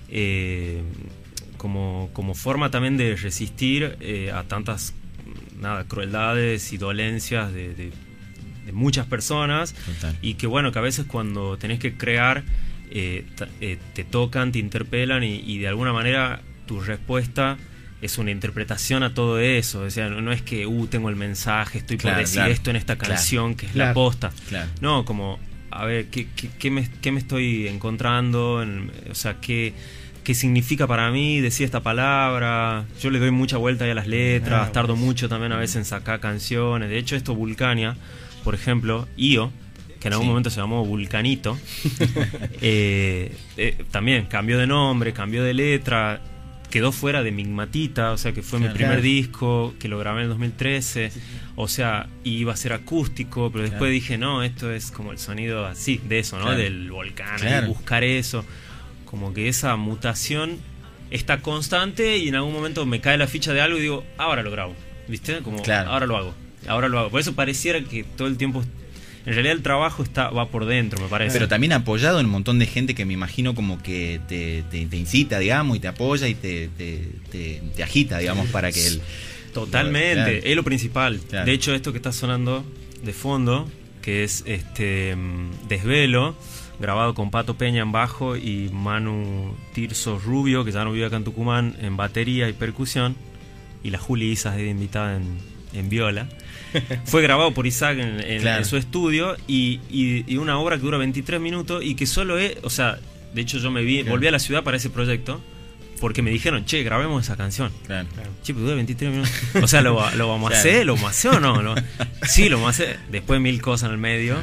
Eh, 0.09 0.81
como, 1.57 2.09
como, 2.13 2.33
forma 2.33 2.71
también 2.71 2.97
de 2.97 3.15
resistir 3.15 3.95
eh, 3.99 4.31
a 4.31 4.43
tantas 4.43 4.93
nada, 5.59 5.83
crueldades 5.83 6.73
y 6.73 6.77
dolencias 6.77 7.53
de, 7.53 7.91
muchas 8.73 9.05
personas 9.05 9.73
y 10.21 10.33
que 10.33 10.45
bueno, 10.45 10.73
que 10.73 10.79
a 10.79 10.81
veces 10.81 11.05
cuando 11.05 11.57
tenés 11.57 11.79
que 11.79 11.95
crear 11.95 12.43
eh, 12.91 13.25
te 13.93 14.03
tocan, 14.03 14.51
te 14.51 14.59
interpelan 14.59 15.23
y, 15.23 15.57
de 15.57 15.67
alguna 15.67 15.93
manera 15.93 16.41
tu 16.65 16.81
respuesta 16.81 17.57
es 18.01 18.17
una 18.17 18.31
interpretación 18.31 19.03
a 19.03 19.13
todo 19.13 19.39
eso. 19.39 19.81
O 19.81 19.89
sea, 19.89 20.09
no, 20.09 20.31
es 20.31 20.41
que, 20.41 20.67
uh, 20.67 20.87
tengo 20.87 21.09
el 21.09 21.15
mensaje, 21.15 21.79
estoy 21.79 21.97
por 21.97 22.15
decir 22.15 22.43
esto 22.43 22.69
en 22.69 22.75
esta 22.75 22.97
canción, 22.97 23.55
que 23.55 23.65
es 23.65 23.75
la 23.75 23.93
posta. 23.93 24.31
No, 24.81 25.05
como, 25.05 25.39
a 25.71 25.85
ver, 25.85 26.07
¿qué, 26.07 26.27
qué, 26.59 26.71
me, 26.71 26.89
qué 27.01 27.11
me, 27.11 27.19
estoy 27.19 27.67
encontrando? 27.67 28.65
o 29.09 29.15
sea, 29.15 29.37
¿qué, 29.41 29.73
¿qué 30.23 30.33
significa 30.35 30.87
para 30.87 31.09
mí 31.11 31.41
decir 31.41 31.65
esta 31.65 31.81
palabra? 31.81 32.85
Yo 33.01 33.09
le 33.09 33.19
doy 33.19 33.31
mucha 33.31 33.57
vuelta 33.57 33.85
a 33.85 33.93
las 33.93 34.07
letras, 34.07 34.71
tardo 34.71 34.95
mucho 34.95 35.27
también 35.27 35.51
a 35.51 35.57
veces 35.57 35.77
en 35.77 35.85
sacar 35.85 36.19
canciones. 36.19 36.89
De 36.89 36.97
hecho, 36.97 37.15
esto 37.15 37.33
Vulcania, 37.33 37.95
por 38.43 38.53
ejemplo, 38.53 39.07
Io, 39.17 39.51
que 39.99 40.07
en 40.07 40.13
algún 40.13 40.27
momento 40.27 40.51
se 40.51 40.59
llamó 40.59 40.85
Vulcanito, 40.85 41.57
eh, 42.61 43.35
eh, 43.57 43.85
también 43.89 44.27
cambió 44.27 44.59
de 44.59 44.67
nombre, 44.67 45.13
cambió 45.13 45.43
de 45.43 45.55
letra 45.55 46.21
quedó 46.69 46.91
fuera 46.91 47.23
de 47.23 47.31
Migmatita, 47.31 48.11
o 48.11 48.17
sea 48.17 48.33
que 48.33 48.41
fue 48.41 48.59
mi 48.59 48.67
primer 48.69 49.01
disco, 49.01 49.73
que 49.79 49.87
lo 49.87 49.97
grabé 49.97 50.19
en 50.19 50.23
el 50.23 50.29
2013, 50.29 51.11
o 51.55 51.67
sea, 51.67 52.07
iba 52.23 52.53
a 52.53 52.57
ser 52.57 52.73
acústico, 52.73 53.51
pero 53.51 53.63
después 53.63 53.91
dije, 53.91 54.17
no, 54.17 54.43
esto 54.43 54.71
es 54.71 54.91
como 54.91 55.11
el 55.11 55.17
sonido 55.17 55.65
así, 55.65 56.01
de 56.07 56.19
eso, 56.19 56.39
¿no? 56.39 56.51
Del 56.51 56.91
volcán, 56.91 57.39
buscar 57.67 58.03
eso, 58.03 58.43
como 59.05 59.33
que 59.33 59.47
esa 59.47 59.75
mutación 59.75 60.57
está 61.09 61.41
constante 61.41 62.17
y 62.17 62.27
en 62.27 62.35
algún 62.35 62.53
momento 62.53 62.85
me 62.85 62.99
cae 62.99 63.17
la 63.17 63.27
ficha 63.27 63.53
de 63.53 63.61
algo 63.61 63.77
y 63.77 63.81
digo, 63.81 64.03
ahora 64.17 64.43
lo 64.43 64.51
grabo, 64.51 64.75
¿viste? 65.07 65.41
Como, 65.41 65.61
ahora 65.87 66.05
lo 66.05 66.17
hago, 66.17 66.33
ahora 66.67 66.89
lo 66.89 66.99
hago. 66.99 67.09
Por 67.09 67.21
eso 67.21 67.33
pareciera 67.33 67.81
que 67.81 68.03
todo 68.03 68.27
el 68.27 68.37
tiempo 68.37 68.63
en 69.27 69.33
realidad 69.33 69.57
el 69.57 69.61
trabajo 69.61 70.03
está 70.03 70.29
va 70.29 70.47
por 70.47 70.63
dentro, 70.63 71.01
me 71.01 71.09
parece. 71.09 71.33
Pero 71.33 71.49
también 71.49 71.73
apoyado 71.73 72.21
en 72.21 72.27
un 72.27 72.31
montón 72.31 72.59
de 72.59 72.65
gente 72.65 72.95
que 72.95 73.03
me 73.03 73.11
imagino 73.11 73.55
como 73.55 73.83
que 73.83 74.21
te, 74.25 74.63
te, 74.71 74.95
incita, 74.95 75.37
digamos, 75.37 75.75
y 75.75 75.81
te 75.81 75.89
apoya 75.89 76.29
y 76.29 76.33
te, 76.33 76.69
te, 76.69 77.83
agita, 77.83 78.19
digamos, 78.19 78.47
para 78.47 78.71
que 78.71 78.87
él... 78.87 79.01
Totalmente, 79.53 80.49
es 80.49 80.55
lo 80.55 80.63
principal. 80.63 81.19
De 81.29 81.51
hecho, 81.51 81.75
esto 81.75 81.91
que 81.91 81.97
está 81.97 82.13
sonando 82.13 82.65
de 83.03 83.11
fondo, 83.11 83.69
que 84.01 84.23
es 84.23 84.45
este 84.47 85.13
mm, 85.17 85.67
Desvelo, 85.67 86.37
grabado 86.79 87.13
con 87.13 87.29
Pato 87.29 87.57
Peña 87.57 87.81
en 87.81 87.91
bajo 87.91 88.37
y 88.37 88.69
Manu 88.71 89.57
Tirso 89.73 90.19
Rubio, 90.19 90.63
que 90.63 90.71
ya 90.71 90.85
no 90.85 90.93
vive 90.93 91.05
acá 91.05 91.17
en 91.17 91.25
Tucumán, 91.25 91.75
en 91.81 91.97
batería 91.97 92.47
y 92.47 92.53
percusión, 92.53 93.17
y 93.83 93.89
la 93.89 93.97
Juli 93.97 94.31
Isas 94.31 94.55
de 94.55 94.69
invitada 94.69 95.17
en, 95.17 95.37
en 95.73 95.89
viola. 95.89 96.29
Fue 97.05 97.21
grabado 97.21 97.53
por 97.53 97.67
Isaac 97.67 97.97
en, 97.99 98.65
su 98.65 98.77
estudio 98.77 99.35
y, 99.47 99.79
una 100.37 100.57
obra 100.59 100.77
que 100.77 100.83
dura 100.83 100.97
23 100.97 101.39
minutos 101.41 101.83
y 101.83 101.95
que 101.95 102.05
solo 102.05 102.37
es, 102.37 102.57
o 102.63 102.69
sea, 102.69 102.97
De 103.33 103.41
hecho, 103.41 103.57
yo 103.59 103.69
me 103.71 103.83
vi, 103.83 103.97
Claro. 103.97 104.11
volví 104.11 104.27
a 104.27 104.31
la 104.31 104.39
ciudad 104.39 104.63
para 104.63 104.77
ese 104.77 104.89
proyecto 104.89 105.41
porque 105.99 106.21
me 106.21 106.29
dijeron, 106.31 106.63
che, 106.65 106.83
grabemos 106.83 107.23
esa 107.25 107.35
canción. 107.35 107.71
Claro. 107.85 108.07
Che, 108.43 108.53
pero 108.53 108.61
dura 108.65 108.75
23 108.75 109.11
minutos. 109.11 109.31
O 109.63 109.67
sea, 109.67 109.81
¿lo, 109.81 109.93
lo 110.15 110.27
vamos 110.27 110.47
a 110.47 110.53
Claro. 110.53 110.59
hacer? 110.69 110.85
¿Lo 110.85 110.93
vamos 110.95 111.07
a 111.07 111.11
hacer 111.11 111.31
o 111.33 111.39
no? 111.39 111.61
Lo- 111.61 111.75
sí, 112.23 112.49
lo 112.49 112.57
vamos 112.57 112.67
a 112.79 112.83
hacer. 112.83 112.99
Después 113.11 113.41
mil 113.41 113.61
cosas 113.61 113.87
en 113.87 113.93
el 113.93 113.97
medio. 113.99 114.37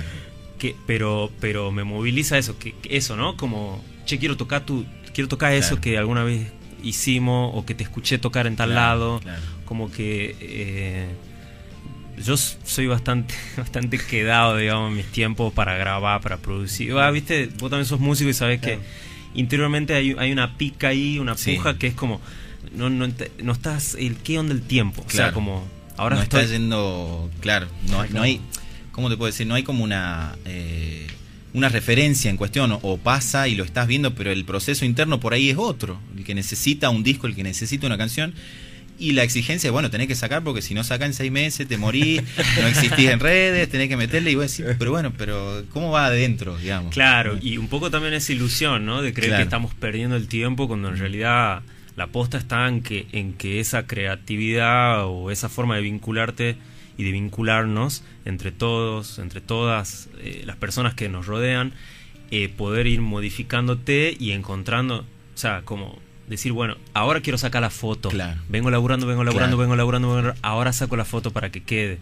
Que, 0.58 0.74
pero, 0.86 1.30
pero 1.40 1.70
me 1.72 1.82
moviliza 1.84 2.38
eso, 2.38 2.58
que, 2.58 2.72
que 2.72 2.96
eso, 2.96 3.16
¿no? 3.16 3.36
Como, 3.36 3.84
che, 4.04 4.18
quiero 4.18 4.36
tocar 4.36 4.64
tu, 4.64 4.84
quiero 5.12 5.28
tocar 5.28 5.52
eso 5.52 5.68
Claro. 5.76 5.80
que 5.82 5.98
alguna 5.98 6.24
vez 6.24 6.48
hicimos 6.82 7.52
o 7.54 7.64
que 7.64 7.74
te 7.74 7.82
escuché 7.82 8.18
tocar 8.18 8.46
en 8.46 8.56
tal 8.56 8.70
Claro, 8.70 8.80
lado. 8.98 9.20
claro. 9.20 9.42
Como 9.64 9.90
que 9.90 10.36
eh, 10.40 11.06
yo 12.22 12.36
soy 12.36 12.86
bastante, 12.86 13.34
bastante 13.56 13.98
quedado, 13.98 14.56
digamos, 14.56 14.90
en 14.90 14.96
mis 14.96 15.06
tiempos 15.06 15.52
para 15.52 15.76
grabar, 15.76 16.20
para 16.20 16.36
producir. 16.38 16.92
Ah, 16.92 17.10
viste, 17.10 17.46
vos 17.58 17.70
también 17.70 17.86
sos 17.86 18.00
músico 18.00 18.30
y 18.30 18.34
sabés 18.34 18.60
Claro. 18.60 18.80
que 18.80 19.38
interiormente 19.40 19.94
hay, 19.94 20.14
hay 20.18 20.32
una 20.32 20.56
pica 20.56 20.88
ahí, 20.88 21.18
una 21.18 21.36
Sí. 21.36 21.54
puja 21.56 21.78
que 21.78 21.88
es 21.88 21.94
como, 21.94 22.20
no, 22.74 22.90
no, 22.90 23.08
no 23.42 23.52
estás, 23.52 23.94
el 23.94 24.16
qué 24.16 24.38
onda 24.38 24.52
el 24.54 24.62
tiempo. 24.62 25.04
O 25.06 25.10
sea, 25.10 25.32
como, 25.32 25.66
ahora 25.96 26.16
no 26.16 26.22
estoy... 26.22 26.40
está 26.42 26.52
yendo, 26.52 27.30
claro, 27.40 27.68
no, 27.88 28.04
no 28.06 28.22
hay, 28.22 28.40
¿cómo 28.92 29.10
te 29.10 29.16
puedo 29.16 29.30
decir? 29.30 29.46
No 29.46 29.54
hay 29.54 29.62
como 29.62 29.82
una 29.84 30.36
eh, 30.44 31.06
una 31.52 31.68
referencia 31.68 32.30
en 32.30 32.36
cuestión, 32.36 32.72
o, 32.72 32.80
o 32.82 32.98
pasa 32.98 33.46
y 33.46 33.54
lo 33.54 33.62
estás 33.62 33.86
viendo, 33.86 34.12
pero 34.16 34.32
el 34.32 34.44
proceso 34.44 34.84
interno 34.84 35.20
por 35.20 35.34
ahí 35.34 35.50
es 35.50 35.56
otro, 35.56 36.00
el 36.16 36.24
que 36.24 36.34
necesita 36.34 36.90
un 36.90 37.04
disco, 37.04 37.28
el 37.28 37.36
que 37.36 37.44
necesita 37.44 37.86
una 37.86 37.96
canción. 37.96 38.34
Y 38.98 39.12
la 39.12 39.24
exigencia 39.24 39.70
bueno, 39.72 39.90
tenés 39.90 40.06
que 40.06 40.14
sacar 40.14 40.44
porque 40.44 40.62
si 40.62 40.72
no 40.72 40.84
saca 40.84 41.04
en 41.04 41.14
seis 41.14 41.32
meses 41.32 41.66
te 41.66 41.76
morís, 41.78 42.22
no 42.60 42.66
existís 42.68 43.08
en 43.10 43.18
redes, 43.20 43.68
tenés 43.68 43.88
que 43.88 43.96
meterle 43.96 44.30
y 44.30 44.34
voy 44.36 44.42
a 44.44 44.46
decir, 44.46 44.76
pero 44.78 44.92
bueno, 44.92 45.12
pero 45.18 45.64
¿cómo 45.72 45.90
va 45.90 46.06
adentro, 46.06 46.56
digamos? 46.58 46.94
Claro, 46.94 47.36
y 47.42 47.56
un 47.56 47.66
poco 47.68 47.90
también 47.90 48.14
esa 48.14 48.32
ilusión, 48.32 48.86
¿no? 48.86 49.02
De 49.02 49.12
creer 49.12 49.30
Claro. 49.30 49.40
que 49.40 49.44
estamos 49.44 49.74
perdiendo 49.74 50.14
el 50.16 50.28
tiempo 50.28 50.68
cuando 50.68 50.88
en 50.90 50.96
realidad 50.98 51.62
la 51.96 52.06
posta 52.08 52.38
está 52.38 52.68
en 52.68 52.82
que, 52.82 53.06
en 53.12 53.34
que 53.34 53.58
esa 53.60 53.86
creatividad 53.86 55.06
o 55.06 55.30
esa 55.30 55.48
forma 55.48 55.76
de 55.76 55.82
vincularte 55.82 56.56
y 56.96 57.02
de 57.04 57.10
vincularnos 57.12 58.04
entre 58.24 58.52
todos, 58.52 59.18
entre 59.18 59.40
todas 59.40 60.08
eh, 60.20 60.42
las 60.46 60.56
personas 60.56 60.94
que 60.94 61.08
nos 61.08 61.26
rodean, 61.26 61.72
eh, 62.30 62.48
poder 62.48 62.86
ir 62.86 63.00
modificándote 63.00 64.16
y 64.18 64.30
encontrando, 64.32 64.98
o 65.00 65.04
sea, 65.36 65.62
como 65.64 65.98
decir, 66.28 66.52
bueno, 66.52 66.76
ahora 66.94 67.20
quiero 67.20 67.38
sacar 67.38 67.62
la 67.62 67.70
foto. 67.70 68.08
Claro. 68.08 68.40
Vengo 68.48 68.70
laburando, 68.70 69.06
vengo 69.06 69.24
laburando, 69.24 69.56
Claro. 69.56 69.60
vengo 69.62 69.76
laburando, 69.76 70.08
vengo 70.08 70.22
laburando, 70.22 70.46
ahora 70.46 70.72
saco 70.72 70.96
la 70.96 71.04
foto 71.04 71.30
para 71.32 71.50
que 71.50 71.62
quede. 71.62 71.98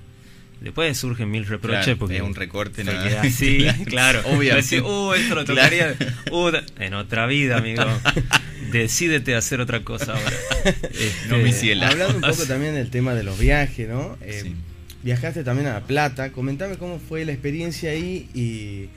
Después 0.60 0.96
surgen 0.96 1.28
mil 1.28 1.44
reproches 1.44 1.84
Claro, 1.84 1.98
porque 1.98 2.16
es 2.18 2.22
un 2.22 2.36
recorte, 2.36 2.84
¿no? 2.84 2.92
así, 3.20 3.66
claro. 3.86 4.20
Obviamente. 4.26 4.54
Decir, 4.56 4.82
uh, 4.82 5.12
esto 5.14 5.34
lo 5.34 5.44
tocaría 5.44 5.96
uh, 6.30 6.50
en 6.78 6.94
otra 6.94 7.26
vida, 7.26 7.56
amigo. 7.58 7.82
Decídete 8.70 9.34
a 9.34 9.38
hacer 9.38 9.60
otra 9.60 9.80
cosa 9.82 10.12
ahora. 10.14 10.32
Este, 10.64 11.28
No, 11.28 11.38
mi 11.38 11.52
ciela. 11.52 11.88
Hablando 11.88 12.14
un 12.16 12.20
poco 12.22 12.44
también 12.46 12.74
del 12.74 12.90
tema 12.90 13.14
de 13.14 13.22
los 13.24 13.38
viajes, 13.38 13.88
¿no? 13.88 14.16
Eh, 14.20 14.40
Sí. 14.44 14.54
Viajaste 15.02 15.42
también 15.42 15.66
a 15.66 15.72
La 15.72 15.80
Plata. 15.80 16.30
Comentame 16.30 16.76
cómo 16.76 17.00
fue 17.00 17.24
la 17.24 17.32
experiencia 17.32 17.90
ahí 17.90 18.28
y, 18.34 18.88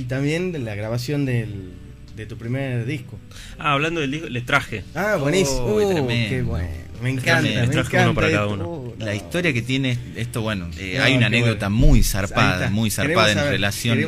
y 0.00 0.04
también 0.04 0.52
de 0.52 0.60
la 0.60 0.76
grabación 0.76 1.26
del, 1.26 1.72
de 2.22 2.26
tu 2.26 2.36
primer 2.36 2.84
disco. 2.86 3.18
Ah, 3.58 3.72
hablando 3.72 4.00
del 4.00 4.10
disco, 4.10 4.28
le 4.28 4.40
traje. 4.40 4.84
Ah, 4.94 5.16
buenísimo. 5.16 5.58
Oh, 5.60 5.76
Uh, 5.82 5.90
tremendo. 5.92 6.28
qué 6.28 6.42
bueno. 6.42 6.68
Me 7.02 7.10
encanta, 7.10 7.42
me 7.42 7.52
Traje 7.68 7.78
encanta. 7.78 8.02
uno 8.06 8.14
para 8.14 8.30
cada 8.30 8.46
uno. 8.48 8.68
Uh, 8.68 8.94
La 8.98 9.14
historia 9.14 9.52
que 9.52 9.62
tiene 9.62 9.96
esto, 10.16 10.42
bueno, 10.42 10.68
eh, 10.78 10.96
No, 10.98 11.04
hay 11.04 11.16
una 11.16 11.26
anécdota 11.26 11.68
bueno. 11.68 11.86
muy 11.86 12.02
zarpada, 12.02 12.70
muy 12.70 12.90
Queremos 12.90 12.94
zarpada 13.14 13.28
en 13.30 13.38
saber, 13.38 13.52
relación 13.52 13.98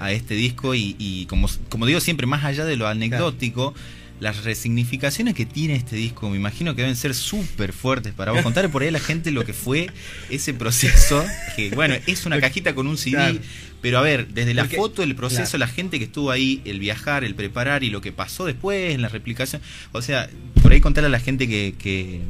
a, 0.00 0.12
este 0.12 0.34
disco 0.34 0.74
y, 0.74 0.94
y 0.98 1.26
como, 1.26 1.48
como 1.68 1.86
digo 1.86 1.98
siempre, 2.00 2.26
más 2.28 2.44
allá 2.44 2.64
de 2.64 2.76
lo 2.76 2.86
anecdótico, 2.86 3.74
las 4.20 4.44
resignificaciones 4.44 5.34
que 5.34 5.44
tiene 5.44 5.74
este 5.74 5.96
disco, 5.96 6.30
me 6.30 6.36
imagino 6.36 6.74
que 6.76 6.82
deben 6.82 6.96
ser 6.96 7.14
súper 7.14 7.72
fuertes 7.72 8.14
para 8.14 8.30
vos. 8.32 8.42
Contarle 8.42 8.68
por 8.70 8.82
ahí 8.82 8.88
a 8.88 8.92
la 8.92 9.00
gente 9.00 9.30
lo 9.32 9.44
que 9.44 9.52
fue 9.52 9.90
ese 10.30 10.54
proceso, 10.54 11.24
que 11.56 11.70
bueno, 11.70 11.96
es 12.06 12.26
una 12.26 12.40
cajita 12.40 12.74
con 12.76 12.86
un 12.86 12.96
CD, 12.96 13.16
Claro. 13.16 13.38
Pero 13.82 13.98
a 13.98 14.02
ver, 14.02 14.28
desde 14.28 14.54
la 14.54 14.62
Porque- 14.62 14.76
foto, 14.76 15.02
el 15.02 15.14
proceso, 15.14 15.42
claro. 15.56 15.58
la 15.58 15.68
gente 15.68 15.98
que 15.98 16.04
estuvo 16.06 16.30
ahí, 16.30 16.60
el 16.64 16.78
viajar, 16.80 17.24
el 17.24 17.34
preparar 17.34 17.84
y 17.84 17.90
lo 17.90 18.00
que 18.00 18.12
pasó 18.12 18.44
después 18.44 18.94
en 18.94 19.02
la 19.02 19.08
replicación, 19.08 19.60
o 19.92 20.02
sea, 20.02 20.28
por 20.62 20.72
ahí 20.72 20.80
contarle 20.80 21.06
a 21.08 21.10
la 21.10 21.20
gente 21.20 21.46
que... 21.48 21.74
que 21.78 22.20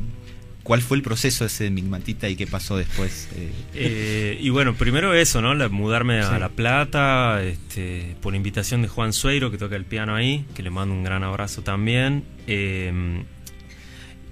¿Cuál 0.63 0.83
fue 0.83 0.97
el 0.97 1.05
proceso 1.05 1.45
ese 1.45 1.63
de 1.63 1.71
Migmatita 1.71 2.29
y 2.29 2.35
qué 2.35 2.49
pasó 2.49 2.77
después? 2.77 3.29
Eh, 3.37 3.53
Eh, 3.75 4.39
y 4.41 4.49
bueno, 4.51 4.75
primero 4.75 5.15
eso, 5.15 5.41
¿no? 5.41 5.55
La- 5.55 5.69
mudarme 5.69 6.19
a 6.19 6.35
Sí. 6.35 6.41
La 6.41 6.49
Plata, 6.49 7.41
este, 7.45 8.17
por 8.21 8.35
invitación 8.35 8.83
de 8.83 8.89
Juan 8.89 9.13
Sueiro, 9.13 9.53
que 9.53 9.59
toca 9.59 9.77
el 9.77 9.85
piano 9.85 10.17
ahí, 10.17 10.45
que 10.57 10.65
le 10.65 10.71
mando 10.71 10.93
un 10.93 11.05
gran 11.05 11.23
abrazo 11.23 11.63
también. 11.63 12.25
Eh, 12.49 13.23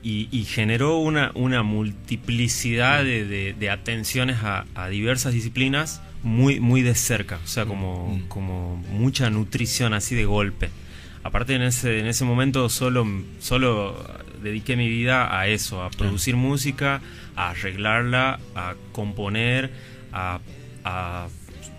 y, 0.02 0.28
y 0.33 0.42
generó 0.44 0.99
una, 0.99 1.30
una 1.35 1.62
multiplicidad 1.62 3.04
de, 3.04 3.25
de- 3.26 3.54
de 3.54 3.71
atenciones 3.71 4.38
a, 4.42 4.66
a 4.75 4.88
diversas 4.88 5.33
disciplinas 5.35 6.02
muy, 6.25 6.59
muy 6.59 6.83
de 6.83 6.95
cerca, 6.97 7.38
o 7.45 7.47
sea, 7.47 7.64
como, 7.66 8.09
Mm. 8.16 8.28
como 8.28 8.76
mucha 8.90 9.31
nutrición 9.31 9.95
así 9.95 10.14
de 10.16 10.25
golpe. 10.25 10.71
Aparte 11.23 11.54
en 11.54 11.62
ese, 11.62 12.00
en 12.00 12.07
ese 12.07 12.25
momento 12.25 12.69
solo, 12.69 13.07
solo 13.38 13.97
dediqué 14.43 14.76
mi 14.76 14.88
vida 14.88 15.38
a 15.38 15.47
eso, 15.47 15.83
a 15.83 15.90
producir 15.90 16.37
música, 16.37 17.00
a 17.37 17.50
arreglarla, 17.50 18.40
a 18.57 18.75
componer, 18.93 19.71
a, 20.12 20.40
a 20.85 21.28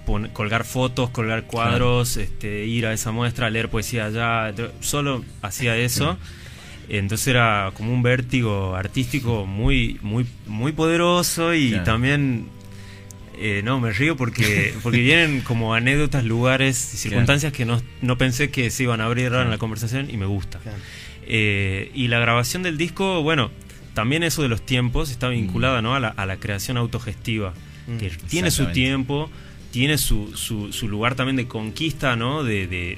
pon- 0.06 0.30
colgar 0.34 0.64
fotos, 0.66 1.10
colgar 1.12 1.44
cuadros, 1.44 2.18
este, 2.18 2.66
ir 2.66 2.88
a 2.88 2.94
esa 2.94 3.12
muestra, 3.12 3.50
leer 3.52 3.70
poesía 3.70 4.06
allá, 4.06 4.52
solo 4.80 5.24
hacía 5.44 5.76
eso. 5.78 6.18
Entonces 6.90 7.28
era 7.28 7.72
como 7.76 7.92
un 7.94 8.02
vértigo 8.04 8.76
artístico 8.76 9.46
muy, 9.46 10.00
muy, 10.02 10.26
muy 10.48 10.72
poderoso 10.72 11.54
y 11.54 11.70
Claro. 11.70 11.84
también 11.84 12.48
eh, 13.38 13.62
no, 13.64 13.80
me 13.80 13.92
río 13.92 14.16
porque, 14.16 14.74
porque 14.84 15.00
vienen 15.00 15.42
como 15.42 15.74
anécdotas, 15.74 16.24
lugares 16.26 16.94
y 16.94 16.98
circunstancias 16.98 17.52
que 17.54 17.66
no, 17.66 17.82
no 18.02 18.18
pensé 18.18 18.50
que 18.52 18.70
se 18.72 18.84
iban 18.84 19.02
a 19.02 19.06
abrir 19.06 19.28
ahora 19.28 19.44
en 19.44 19.50
la 19.50 19.58
conversación 19.58 20.10
y 20.10 20.18
me 20.18 20.26
gusta. 20.26 20.60
Claro. 20.60 20.78
Eh, 21.28 21.92
y 21.96 22.08
la 22.08 22.20
grabación 22.20 22.64
del 22.64 22.78
disco, 22.78 23.22
bueno, 23.24 23.52
también 23.94 24.24
eso 24.24 24.42
de 24.42 24.50
los 24.50 24.66
tiempos 24.66 25.10
está 25.10 25.30
vinculada 25.30 25.82
¿no? 25.82 25.96
a, 25.96 26.00
la, 26.00 26.10
a 26.10 26.26
la 26.26 26.38
creación 26.38 26.78
autogestiva, 26.78 27.54
Mm, 27.88 27.98
que 27.98 28.10
tiene 28.10 28.50
su 28.50 28.66
tiempo, 28.72 29.30
tiene 29.72 30.00
su, 30.00 30.36
su, 30.36 30.74
su 30.74 30.88
lugar 30.88 31.14
también 31.14 31.36
de 31.36 31.48
conquista, 31.48 32.16
¿no? 32.16 32.44
de, 32.44 32.66
de, 32.66 32.98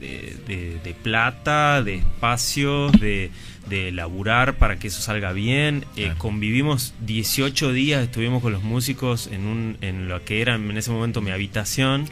de, 0.00 0.36
de- 0.46 0.78
de 0.84 0.94
plata, 0.94 1.82
de 1.82 1.94
espacios, 1.94 2.92
de, 3.00 3.30
de 3.68 3.92
laburar 3.92 4.56
para 4.58 4.78
que 4.78 4.88
eso 4.88 5.00
salga 5.00 5.32
bien. 5.32 5.84
Eh, 5.96 6.12
convivimos 6.18 6.94
18 7.00 7.72
días, 7.72 8.02
estuvimos 8.02 8.42
con 8.42 8.52
los 8.52 8.62
músicos 8.62 9.28
en, 9.32 9.46
un, 9.46 9.76
en 9.80 10.08
lo 10.08 10.24
que 10.24 10.40
era 10.42 10.54
en 10.54 10.76
ese 10.76 10.90
momento 10.90 11.20
mi 11.20 11.30
habitación 11.30 12.08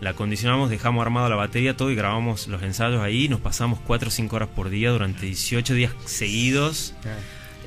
la 0.00 0.10
acondicionamos, 0.10 0.70
dejamos 0.70 1.02
armada 1.02 1.28
la 1.28 1.36
batería, 1.36 1.76
todo 1.76 1.90
y 1.90 1.94
grabamos 1.94 2.48
los 2.48 2.62
ensayos 2.62 3.02
ahí. 3.02 3.28
Nos 3.28 3.40
pasamos 3.40 3.78
4 3.86 4.08
o 4.08 4.10
5 4.10 4.34
horas 4.34 4.48
por 4.48 4.70
día 4.70 4.90
durante 4.90 5.26
18 5.26 5.74
días 5.74 5.92
seguidos, 6.06 6.94
Claro. 7.02 7.18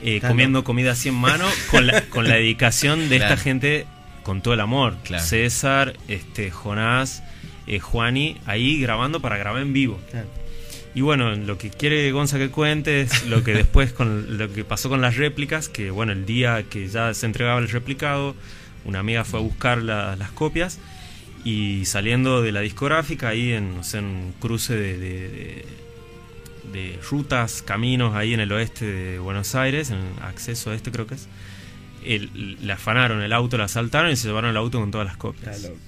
eh, 0.02 0.20
comiendo 0.20 0.64
comida 0.64 0.94
así 0.94 1.10
en 1.10 1.16
mano, 1.16 1.46
con 1.70 1.86
la, 1.86 2.02
con 2.10 2.28
la 2.28 2.34
dedicación 2.38 3.08
de 3.08 3.18
Claro. 3.18 3.34
esta 3.36 3.44
gente, 3.44 3.86
con 4.24 4.42
todo 4.42 4.56
el 4.56 4.62
amor. 4.62 4.96
Claro. 5.04 5.24
César, 5.24 5.94
este, 6.08 6.50
Jonás, 6.50 7.22
eh, 7.68 7.78
Juani, 7.80 8.38
ahí 8.48 8.82
grabando 8.82 9.20
para 9.20 9.38
grabar 9.38 9.62
en 9.62 9.72
vivo. 9.74 10.00
Y 10.96 11.02
bueno, 11.02 11.34
lo 11.36 11.58
que 11.58 11.70
quiere 11.72 12.12
Gonza 12.12 12.38
que 12.38 12.50
cuente 12.50 13.02
es 13.02 13.26
lo 13.26 13.44
que 13.44 13.54
después 13.56 13.94
con 13.94 14.38
lo 14.38 14.52
que 14.54 14.64
pasó 14.64 14.90
con 14.90 15.02
las 15.02 15.18
réplicas, 15.18 15.68
que 15.70 15.90
bueno, 15.92 16.12
el 16.12 16.26
día 16.26 16.64
que 16.70 16.88
ya 16.88 17.14
se 17.14 17.26
entregaba 17.26 17.60
el 17.60 17.70
replicado, 17.70 18.36
una 18.86 19.00
amiga 19.00 19.24
fue 19.24 19.40
a 19.40 19.44
buscar 19.44 19.82
la- 19.82 20.16
las 20.16 20.32
copias 20.32 20.78
y 21.46 21.86
saliendo 21.86 22.42
de 22.42 22.52
la 22.52 22.62
discográfica 22.62 23.30
ahí 23.30 23.52
en, 23.54 23.76
no 23.78 23.84
sé, 23.84 23.98
en 24.00 24.06
un 24.06 24.34
cruce 24.40 24.76
de, 24.76 24.98
de- 24.98 25.30
de- 25.30 25.66
de 26.72 27.00
rutas, 27.10 27.62
caminos 27.62 28.16
ahí 28.16 28.34
en 28.34 28.40
el 28.40 28.52
oeste 28.52 28.86
de 28.86 29.20
Buenos 29.20 29.54
Aires, 29.56 29.90
en 29.90 30.00
acceso 30.22 30.72
a 30.72 30.76
este 30.76 30.92
creo 30.92 31.06
que 31.08 31.16
es, 31.16 31.28
el- 32.06 32.58
le 32.66 32.72
afanaron 32.74 33.22
el 33.22 33.34
auto, 33.34 33.58
la 33.58 33.66
asaltaron 33.66 34.12
y 34.12 34.16
se 34.16 34.28
llevaron 34.28 34.50
el 34.52 34.58
auto 34.58 34.80
con 34.80 34.92
todas 34.92 35.06
las 35.08 35.18
copias. 35.18 35.56
Está 35.58 35.70
loco. 35.70 35.80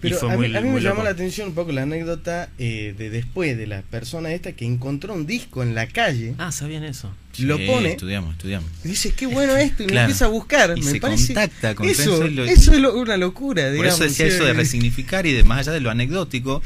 Pero 0.00 0.16
fue 0.18 0.32
a, 0.32 0.36
muy- 0.36 0.48
mí, 0.48 0.56
a 0.56 0.60
mí 0.60 0.66
me 0.66 0.72
muy 0.72 0.80
llamó 0.82 0.96
loco. 0.96 1.04
la 1.04 1.10
atención 1.10 1.48
un 1.48 1.54
poco 1.54 1.72
la 1.72 1.82
anécdota 1.82 2.48
eh, 2.58 2.94
de 2.96 3.10
después 3.10 3.56
de 3.56 3.66
la 3.66 3.82
persona 3.82 4.32
esta 4.32 4.52
que 4.52 4.64
encontró 4.64 5.14
un 5.14 5.26
disco 5.26 5.62
en 5.62 5.74
la 5.74 5.86
calle, 5.86 6.34
Ah, 6.38 6.52
¿sabían 6.52 6.84
eso? 6.84 7.12
lo 7.38 7.56
Sí, 7.56 7.66
pone 7.66 7.90
Estudiamos, 7.92 8.32
estudiamos. 8.32 8.68
y 8.84 8.88
dice, 8.88 9.12
qué 9.12 9.24
bueno 9.26 9.56
esto, 9.56 9.82
y 9.82 9.86
me 9.86 9.92
Claro. 9.92 10.06
empieza 10.06 10.24
a 10.26 10.28
buscar. 10.28 10.74
Y 10.76 10.82
me 10.82 10.90
se 10.90 11.00
parece, 11.00 11.26
contacta 11.34 11.74
con 11.74 11.88
eso, 11.88 12.02
eso 12.02 12.24
es 12.24 12.32
lo- 12.32 12.44
eso 12.44 12.72
es 12.72 12.78
lo- 12.80 12.98
una 12.98 13.16
locura, 13.16 13.62
Por 13.64 13.72
digamos. 13.72 13.94
eso 13.94 14.04
decía 14.04 14.26
sí, 14.28 14.34
eso 14.34 14.44
de 14.44 14.52
resignificar 14.52 15.26
y 15.26 15.32
de 15.32 15.44
más 15.44 15.60
allá 15.60 15.72
de 15.72 15.80
lo 15.80 15.90
anecdótico, 15.90 16.62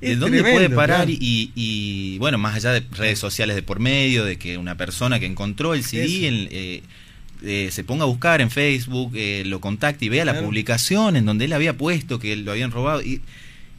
de 0.00 0.16
dónde 0.16 0.38
tremendo, 0.38 0.56
puede 0.58 0.70
parar 0.70 1.06
claro. 1.06 1.10
y, 1.12 1.52
y, 1.54 2.18
bueno, 2.18 2.38
más 2.38 2.54
allá 2.56 2.72
de 2.72 2.82
redes 2.96 3.18
sociales 3.18 3.54
de 3.56 3.62
por 3.62 3.80
medio, 3.80 4.24
de 4.24 4.38
que 4.38 4.56
una 4.58 4.76
persona 4.76 5.20
que 5.20 5.26
encontró 5.26 5.74
el 5.74 5.84
CD 5.84 6.04
Eso. 6.04 6.26
en- 6.26 6.48
eh, 6.50 6.82
eh, 7.42 7.68
se 7.70 7.84
ponga 7.84 8.04
a 8.04 8.06
buscar 8.06 8.40
en 8.40 8.50
Facebook, 8.50 9.12
eh, 9.14 9.42
lo 9.46 9.60
contacte 9.60 10.04
y 10.04 10.08
vea 10.08 10.24
la 10.24 10.40
publicación 10.40 11.16
en 11.16 11.24
donde 11.24 11.44
él 11.44 11.52
había 11.52 11.76
puesto 11.76 12.18
que 12.18 12.36
lo 12.36 12.50
habían 12.50 12.70
robado 12.70 13.02
y, 13.02 13.20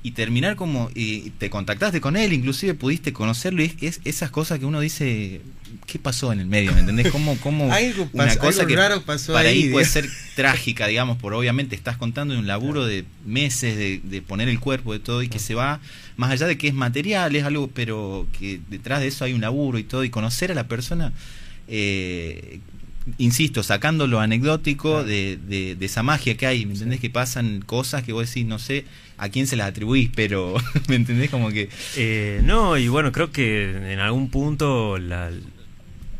y 0.02 0.12
terminar 0.12 0.56
como 0.56 0.90
y 0.96 1.32
te 1.32 1.50
contactaste 1.50 2.00
con 2.00 2.16
él 2.16 2.32
inclusive 2.32 2.74
pudiste 2.74 3.12
conocerlo 3.12 3.62
y 3.62 3.76
es, 3.82 4.00
esas 4.06 4.32
cosas 4.32 4.58
que 4.60 4.66
uno 4.66 4.80
dice 4.80 5.42
qué 5.88 6.00
pasó 6.00 6.32
en 6.32 6.40
el 6.40 6.46
medio 6.46 6.72
me 6.72 6.80
entendés 6.80 7.12
cómo 7.12 7.38
cómo 7.42 7.70
algo 7.74 8.10
una 8.14 8.28
pasó, 8.28 8.40
cosa 8.40 8.62
algo 8.62 8.70
que 8.70 8.76
raro 8.78 9.02
pasó 9.02 9.34
para 9.34 9.50
ahí, 9.50 9.64
ahí, 9.64 9.70
puede 9.72 9.86
ser 9.86 10.08
trágica 10.36 10.88
digamos 10.88 11.18
por 11.18 11.34
obviamente 11.34 11.76
estás 11.76 11.98
contando 11.98 12.34
de 12.34 12.40
un 12.40 12.48
laburo 12.48 12.86
de 12.86 13.04
meses 13.26 13.76
de, 13.76 14.00
de 14.02 14.22
poner 14.22 14.48
el 14.48 14.62
cuerpo 14.62 14.94
de 14.94 15.00
todo 15.00 15.22
y 15.22 15.28
que 15.28 15.40
se 15.40 15.54
va 15.54 15.82
más 16.16 16.32
allá 16.32 16.48
de 16.48 16.58
que 16.58 16.70
es 16.70 16.74
material 16.74 17.36
es 17.36 17.44
algo 17.44 17.70
pero 17.70 18.26
que 18.40 18.62
detrás 18.70 19.02
de 19.02 19.08
eso 19.08 19.26
hay 19.26 19.34
un 19.34 19.42
laburo 19.42 19.80
y 19.80 19.84
todo 19.84 20.06
y 20.06 20.10
conocer 20.10 20.50
a 20.50 20.56
la 20.56 20.70
persona 20.70 21.12
eh, 21.68 22.62
insisto, 23.18 23.64
sacando 23.64 24.08
lo 24.08 24.20
anecdótico 24.20 24.90
Claro. 24.92 25.06
de, 25.08 25.38
de- 25.38 25.76
de 25.76 25.86
esa 25.86 26.04
magia 26.04 26.36
que 26.38 26.46
hay, 26.48 26.66
¿me 26.66 26.74
entendés? 26.74 27.00
Que 27.00 27.10
pasan 27.10 27.62
cosas 27.66 28.04
que 28.04 28.14
vos 28.14 28.28
decís, 28.28 28.46
no 28.46 28.60
sé 28.60 28.86
a 29.18 29.30
quién 29.30 29.48
se 29.48 29.56
las 29.56 29.68
atribuís, 29.70 30.10
pero, 30.16 30.56
¿me 30.88 30.96
entendés? 30.96 31.30
Como 31.30 31.50
que... 31.50 31.70
Eh, 31.98 32.42
no, 32.44 32.78
y 32.78 32.88
bueno, 32.88 33.12
creo 33.12 33.32
que 33.32 33.72
en 33.94 34.00
algún 34.00 34.30
punto 34.30 34.98
la, 34.98 35.30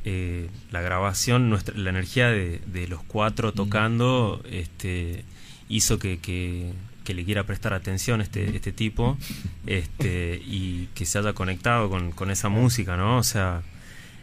eh, 0.06 0.50
la 0.72 0.82
grabación, 0.82 1.50
nuestra, 1.50 1.78
la 1.78 1.90
energía 1.92 2.30
de, 2.30 2.60
de 2.68 2.88
los 2.88 3.02
cuatro 3.04 3.54
tocando, 3.54 4.42
este, 4.52 5.24
hizo 5.70 6.00
que, 6.00 6.18
que- 6.20 6.72
que 7.06 7.14
le 7.16 7.24
quiera 7.26 7.44
prestar 7.44 7.74
atención 7.74 8.22
este, 8.22 8.56
este 8.56 8.72
tipo, 8.72 9.18
este, 9.66 10.40
y 10.46 10.90
que 10.94 11.06
se 11.08 11.18
haya 11.18 11.34
conectado 11.34 11.90
con, 11.90 12.12
con 12.12 12.30
esa 12.30 12.50
música, 12.50 12.98
¿no? 12.98 13.18
O 13.18 13.24
sea, 13.24 13.64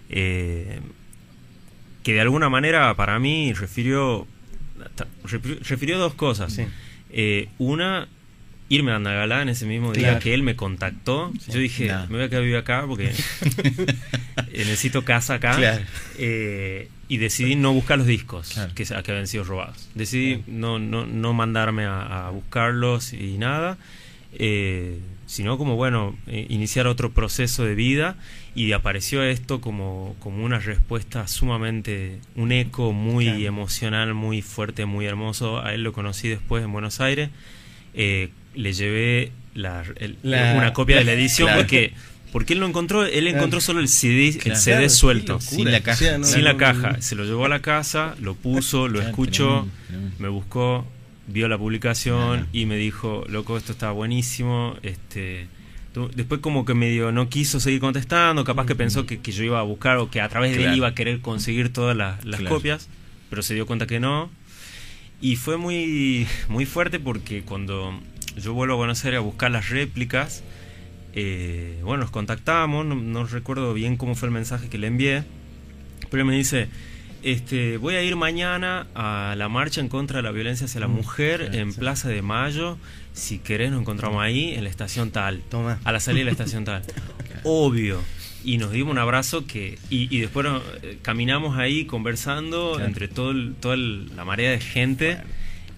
eh, 0.08 0.80
que 2.06 2.12
de 2.14 2.20
alguna 2.20 2.48
manera 2.48 2.94
para 2.94 3.18
mí 3.18 3.52
refirió, 3.52 4.28
refirió, 5.68 5.98
dos 5.98 6.14
cosas. 6.14 6.52
Sí. 6.52 6.64
Eh, 7.10 7.48
una, 7.58 8.06
irme 8.68 8.92
a 8.92 8.96
Andagalá 8.96 9.42
en 9.42 9.48
ese 9.48 9.66
mismo 9.66 9.92
día 9.92 10.04
Claro. 10.10 10.20
que 10.20 10.32
él 10.32 10.44
me 10.44 10.54
contactó. 10.54 11.32
Yo 11.48 11.58
dije, 11.58 11.92
me 12.08 12.16
voy 12.18 12.22
a 12.22 12.28
quedar 12.28 12.42
vivir 12.42 12.58
acá 12.58 12.84
porque 12.86 13.10
necesito 14.52 15.04
casa 15.04 15.34
acá. 15.34 15.56
Claro. 15.56 15.82
Eh, 16.16 16.88
y 17.08 17.16
decidí 17.16 17.56
no 17.56 17.72
buscar 17.72 17.98
los 17.98 18.06
discos 18.06 18.50
Claro. 18.50 18.72
que, 18.76 18.84
que 18.84 19.10
habían 19.10 19.26
sido 19.26 19.42
robados. 19.42 19.88
Decidí 19.96 20.44
no, 20.46 20.78
no, 20.78 21.06
no 21.06 21.32
mandarme 21.32 21.86
a, 21.86 22.28
a 22.28 22.30
buscarlos 22.30 23.14
y 23.14 23.36
nada. 23.36 23.78
Eh, 24.33 24.99
sino 25.26 25.59
como, 25.59 25.76
bueno, 25.76 26.16
eh, 26.28 26.47
iniciar 26.49 26.87
otro 26.87 27.11
proceso 27.12 27.64
de 27.64 27.75
vida 27.75 28.16
y 28.54 28.73
apareció 28.73 29.23
esto 29.25 29.61
como, 29.61 30.14
como 30.21 30.45
una 30.45 30.59
respuesta 30.61 31.26
sumamente, 31.28 32.18
un 32.37 32.52
eco 32.52 32.92
muy 32.92 33.25
Claro. 33.26 33.40
emocional, 33.40 34.14
muy 34.14 34.40
fuerte, 34.42 34.87
muy 34.87 35.04
hermoso. 35.06 35.59
A 35.64 35.75
él 35.75 35.83
lo 35.83 35.92
conocí 35.92 36.28
después 36.28 36.62
en 36.64 36.73
Buenos 36.73 37.00
Aires. 37.00 37.30
Eh, 37.95 38.30
le 38.54 38.73
llevé 38.73 39.33
la- 39.54 39.85
el- 39.97 40.16
La- 40.23 40.54
una 40.56 40.73
copia 40.73 40.97
de 40.97 41.04
la 41.04 41.12
edición 41.12 41.49
Claro. 41.49 41.62
porque 41.62 41.92
porque 42.33 42.52
él 42.52 42.61
no 42.61 42.66
encontró, 42.66 43.06
él 43.06 43.28
encontró 43.28 43.62
solo 43.62 43.80
el 43.80 43.88
CD, 43.88 44.38
el. 44.45 44.56
CD 44.56 44.90
suelto. 44.90 45.40
Sin 45.40 45.71
la 45.73 45.80
caja. 45.80 46.23
Sin 46.23 46.45
la 46.45 46.56
caja, 46.59 47.00
se 47.00 47.14
lo 47.14 47.25
llevó 47.25 47.47
a 47.47 47.49
la 47.49 47.61
casa, 47.62 48.14
lo 48.21 48.35
puso, 48.35 48.88
lo 48.88 48.95
Claro, 48.95 49.09
escuchó, 49.09 49.66
me 50.18 50.28
buscó, 50.28 50.87
vio 51.26 51.49
la 51.49 51.59
publicación 51.59 52.40
Ajá. 52.40 52.47
y 52.52 52.66
me 52.66 52.76
dijo, 52.76 53.25
loco, 53.28 53.56
esto 53.56 53.73
está 53.73 53.90
buenísimo. 53.90 54.76
Este, 54.83 55.49
después 56.14 56.40
como 56.40 56.64
que 56.64 56.75
medio 56.75 57.11
no 57.12 57.28
quiso 57.28 57.59
seguir 57.61 57.80
contestando, 57.80 58.45
capaz 58.45 58.66
que 58.66 58.75
pensó 58.75 59.06
que, 59.06 59.18
que 59.21 59.33
yo 59.33 59.45
iba 59.45 59.59
a 59.59 59.62
buscar 59.62 59.99
o 59.99 60.11
que 60.11 60.21
a 60.21 60.28
través 60.28 60.56
de 60.56 60.64
él 60.64 60.76
iba 60.76 60.88
a 60.88 60.95
querer 60.95 61.21
conseguir 61.21 61.73
todas 61.73 61.97
las, 61.97 62.25
las 62.25 62.40
Claro. 62.40 62.56
copias, 62.56 62.88
pero 63.30 63.42
se 63.42 63.54
dio 63.54 63.66
cuenta 63.66 63.87
que 63.87 64.00
no. 64.00 64.30
Y 65.21 65.37
fue 65.37 65.56
muy, 65.56 66.26
muy 66.49 66.66
fuerte 66.66 67.00
porque 67.00 67.42
cuando 67.42 67.99
yo 68.37 68.52
vuelvo 68.52 68.83
a 68.83 68.87
Aires 68.87 69.04
a 69.04 69.21
buscar 69.21 69.50
las 69.50 69.71
réplicas, 69.71 70.45
eh, 71.14 71.80
bueno, 71.83 72.02
nos 72.02 72.11
contactamos, 72.11 72.85
no, 72.85 72.95
no 72.95 73.25
recuerdo 73.25 73.73
bien 73.73 73.97
cómo 73.97 74.14
fue 74.14 74.28
el 74.28 74.35
mensaje 74.35 74.68
que 74.68 74.76
le 74.76 74.88
envié, 74.88 75.25
pero 76.11 76.23
él 76.23 76.28
me 76.28 76.37
dice, 76.37 76.68
este, 77.33 77.76
voy 77.76 77.95
a 77.97 78.02
ir 78.02 78.16
mañana 78.16 78.87
a 78.95 79.35
la 79.37 79.49
marcha 79.49 79.80
en 79.80 79.88
contra 79.88 80.18
de 80.18 80.23
la 80.23 80.30
violencia 80.30 80.66
hacia 80.66 80.80
la 80.80 80.88
mujer 80.88 81.41
claro, 81.41 81.54
en. 81.58 81.75
Plaza 81.75 82.08
de 82.08 82.23
Mayo, 82.23 82.78
si 83.12 83.39
querés 83.39 83.71
nos 83.71 83.80
encontramos 83.80 84.23
ahí 84.23 84.54
en 84.54 84.65
la 84.65 84.71
estación 84.71 85.10
tal, 85.10 85.41
Toma. 85.50 85.78
a 85.84 85.93
la 85.93 86.00
salida 86.00 86.21
de 86.21 86.25
la 86.26 86.30
estación 86.32 86.65
tal. 86.65 86.82
Obvio. 87.45 88.02
Y 88.45 88.58
nos 88.58 88.71
dimos 88.71 88.93
un 88.93 88.99
abrazo 88.99 89.47
que 89.47 89.78
y, 89.91 90.15
y 90.15 90.21
después 90.21 90.47
eh, 90.82 90.99
caminamos 91.02 91.58
ahí 91.58 91.84
conversando 91.84 92.73
Claro. 92.75 92.86
entre 92.86 93.08
todo 93.08 93.32
el- 93.32 93.54
toda 93.58 93.75
el- 93.75 94.15
la 94.17 94.25
marea 94.25 94.50
de 94.52 94.60
gente 94.60 95.19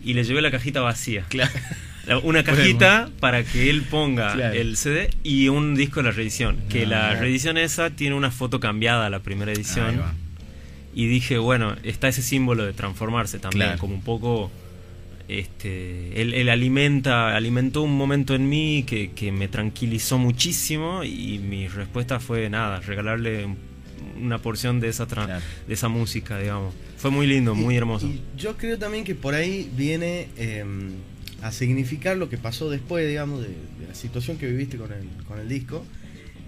y 0.04 0.12
le 0.14 0.24
llevé 0.24 0.42
la 0.42 0.50
cajita 0.50 0.80
vacía. 0.80 1.24
Claro. 1.28 1.50
La- 2.06 2.18
Una 2.18 2.42
cajita 2.42 3.10
para 3.20 3.42
que 3.44 3.68
él 3.68 3.82
ponga 3.82 4.32
Claro. 4.32 4.54
el 4.54 4.78
CD 4.78 5.10
y 5.22 5.48
un 5.48 5.74
disco 5.74 6.00
de 6.00 6.04
la 6.04 6.10
reedición. 6.10 6.56
Que 6.70 6.84
Ah, 6.84 6.88
la 6.88 7.14
reedición 7.16 7.58
esa 7.58 7.90
tiene 7.90 8.14
una 8.16 8.30
foto 8.30 8.60
cambiada 8.60 9.06
a 9.06 9.10
la 9.10 9.18
primera 9.20 9.52
edición. 9.52 10.00
Y 10.94 11.06
dije, 11.06 11.38
bueno, 11.38 11.76
está 11.84 12.08
ese 12.08 12.22
símbolo 12.22 12.64
de 12.64 12.72
transformarse 12.72 13.38
también, 13.38 13.66
Claro. 13.66 13.78
como 13.78 13.94
un 13.94 14.02
poco. 14.02 14.50
Este, 15.28 16.20
él, 16.22 16.32
él 16.32 16.48
alimenta, 16.48 17.36
alimentó 17.36 17.82
un 17.82 17.96
momento 17.96 18.34
en 18.34 18.48
mí 18.48 18.84
que, 18.86 19.10
que 19.10 19.30
me 19.30 19.46
tranquilizó 19.46 20.16
muchísimo 20.18 21.04
y 21.04 21.38
mi 21.38 21.68
respuesta 21.68 22.18
fue 22.18 22.48
nada, 22.48 22.80
regalarle 22.80 23.44
un- 23.44 23.58
una 24.22 24.38
porción 24.38 24.80
de 24.80 24.88
esa, 24.88 25.06
Claro. 25.06 25.40
de 25.66 25.74
esa 25.74 25.88
música, 25.88 26.38
digamos. 26.38 26.74
Fue 26.96 27.10
muy 27.10 27.26
lindo, 27.26 27.54
muy 27.54 27.74
Y- 27.74 27.76
hermoso. 27.76 28.06
y 28.06 28.20
yo 28.38 28.56
creo 28.56 28.78
también 28.78 29.04
que 29.04 29.14
por 29.14 29.34
ahí 29.34 29.70
viene 29.76 30.28
eh, 30.38 30.64
a 31.42 31.52
significar 31.52 32.16
lo 32.16 32.28
que 32.30 32.38
pasó 32.38 32.70
después, 32.70 33.06
digamos, 33.06 33.42
de, 33.42 33.48
de 33.48 33.86
la 33.88 33.94
situación 33.94 34.38
que 34.38 34.46
viviste 34.48 34.76
con 34.78 34.90
el, 34.92 35.06
con 35.26 35.38
el 35.38 35.48
disco. 35.48 35.84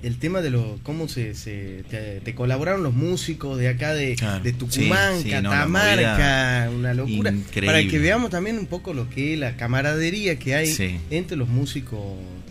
El 0.03 0.19
tema 0.19 0.41
de 0.41 0.51
lo, 0.51 0.79
cómo 0.83 1.09
se, 1.09 1.35
se- 1.35 1.85
te, 1.91 2.21
te 2.21 2.35
colaboraron 2.35 2.83
los 2.83 2.95
músicos 2.95 3.59
de 3.59 3.69
acá 3.69 3.93
de, 3.93 4.15
Claro. 4.17 4.43
de 4.43 4.53
Tucumán, 4.55 5.17
Sí, 5.19 5.25
sí, 5.25 5.31
no, 5.35 5.43
la 5.43 5.51
Catamarca, 5.51 6.71
una 6.75 6.95
locura. 6.95 7.31
increíble. 7.31 7.67
Para 7.67 7.87
que 7.91 7.99
veamos 7.99 8.31
también 8.31 8.59
un 8.59 8.67
poco 8.67 8.95
lo 8.95 9.11
que 9.11 9.35
es 9.35 9.39
la 9.39 9.57
camaradería 9.57 10.39
que 10.39 10.55
hay 10.55 10.67
Sí. 10.67 10.99
entre 11.11 11.37
los 11.37 11.49
músicos 11.49 12.01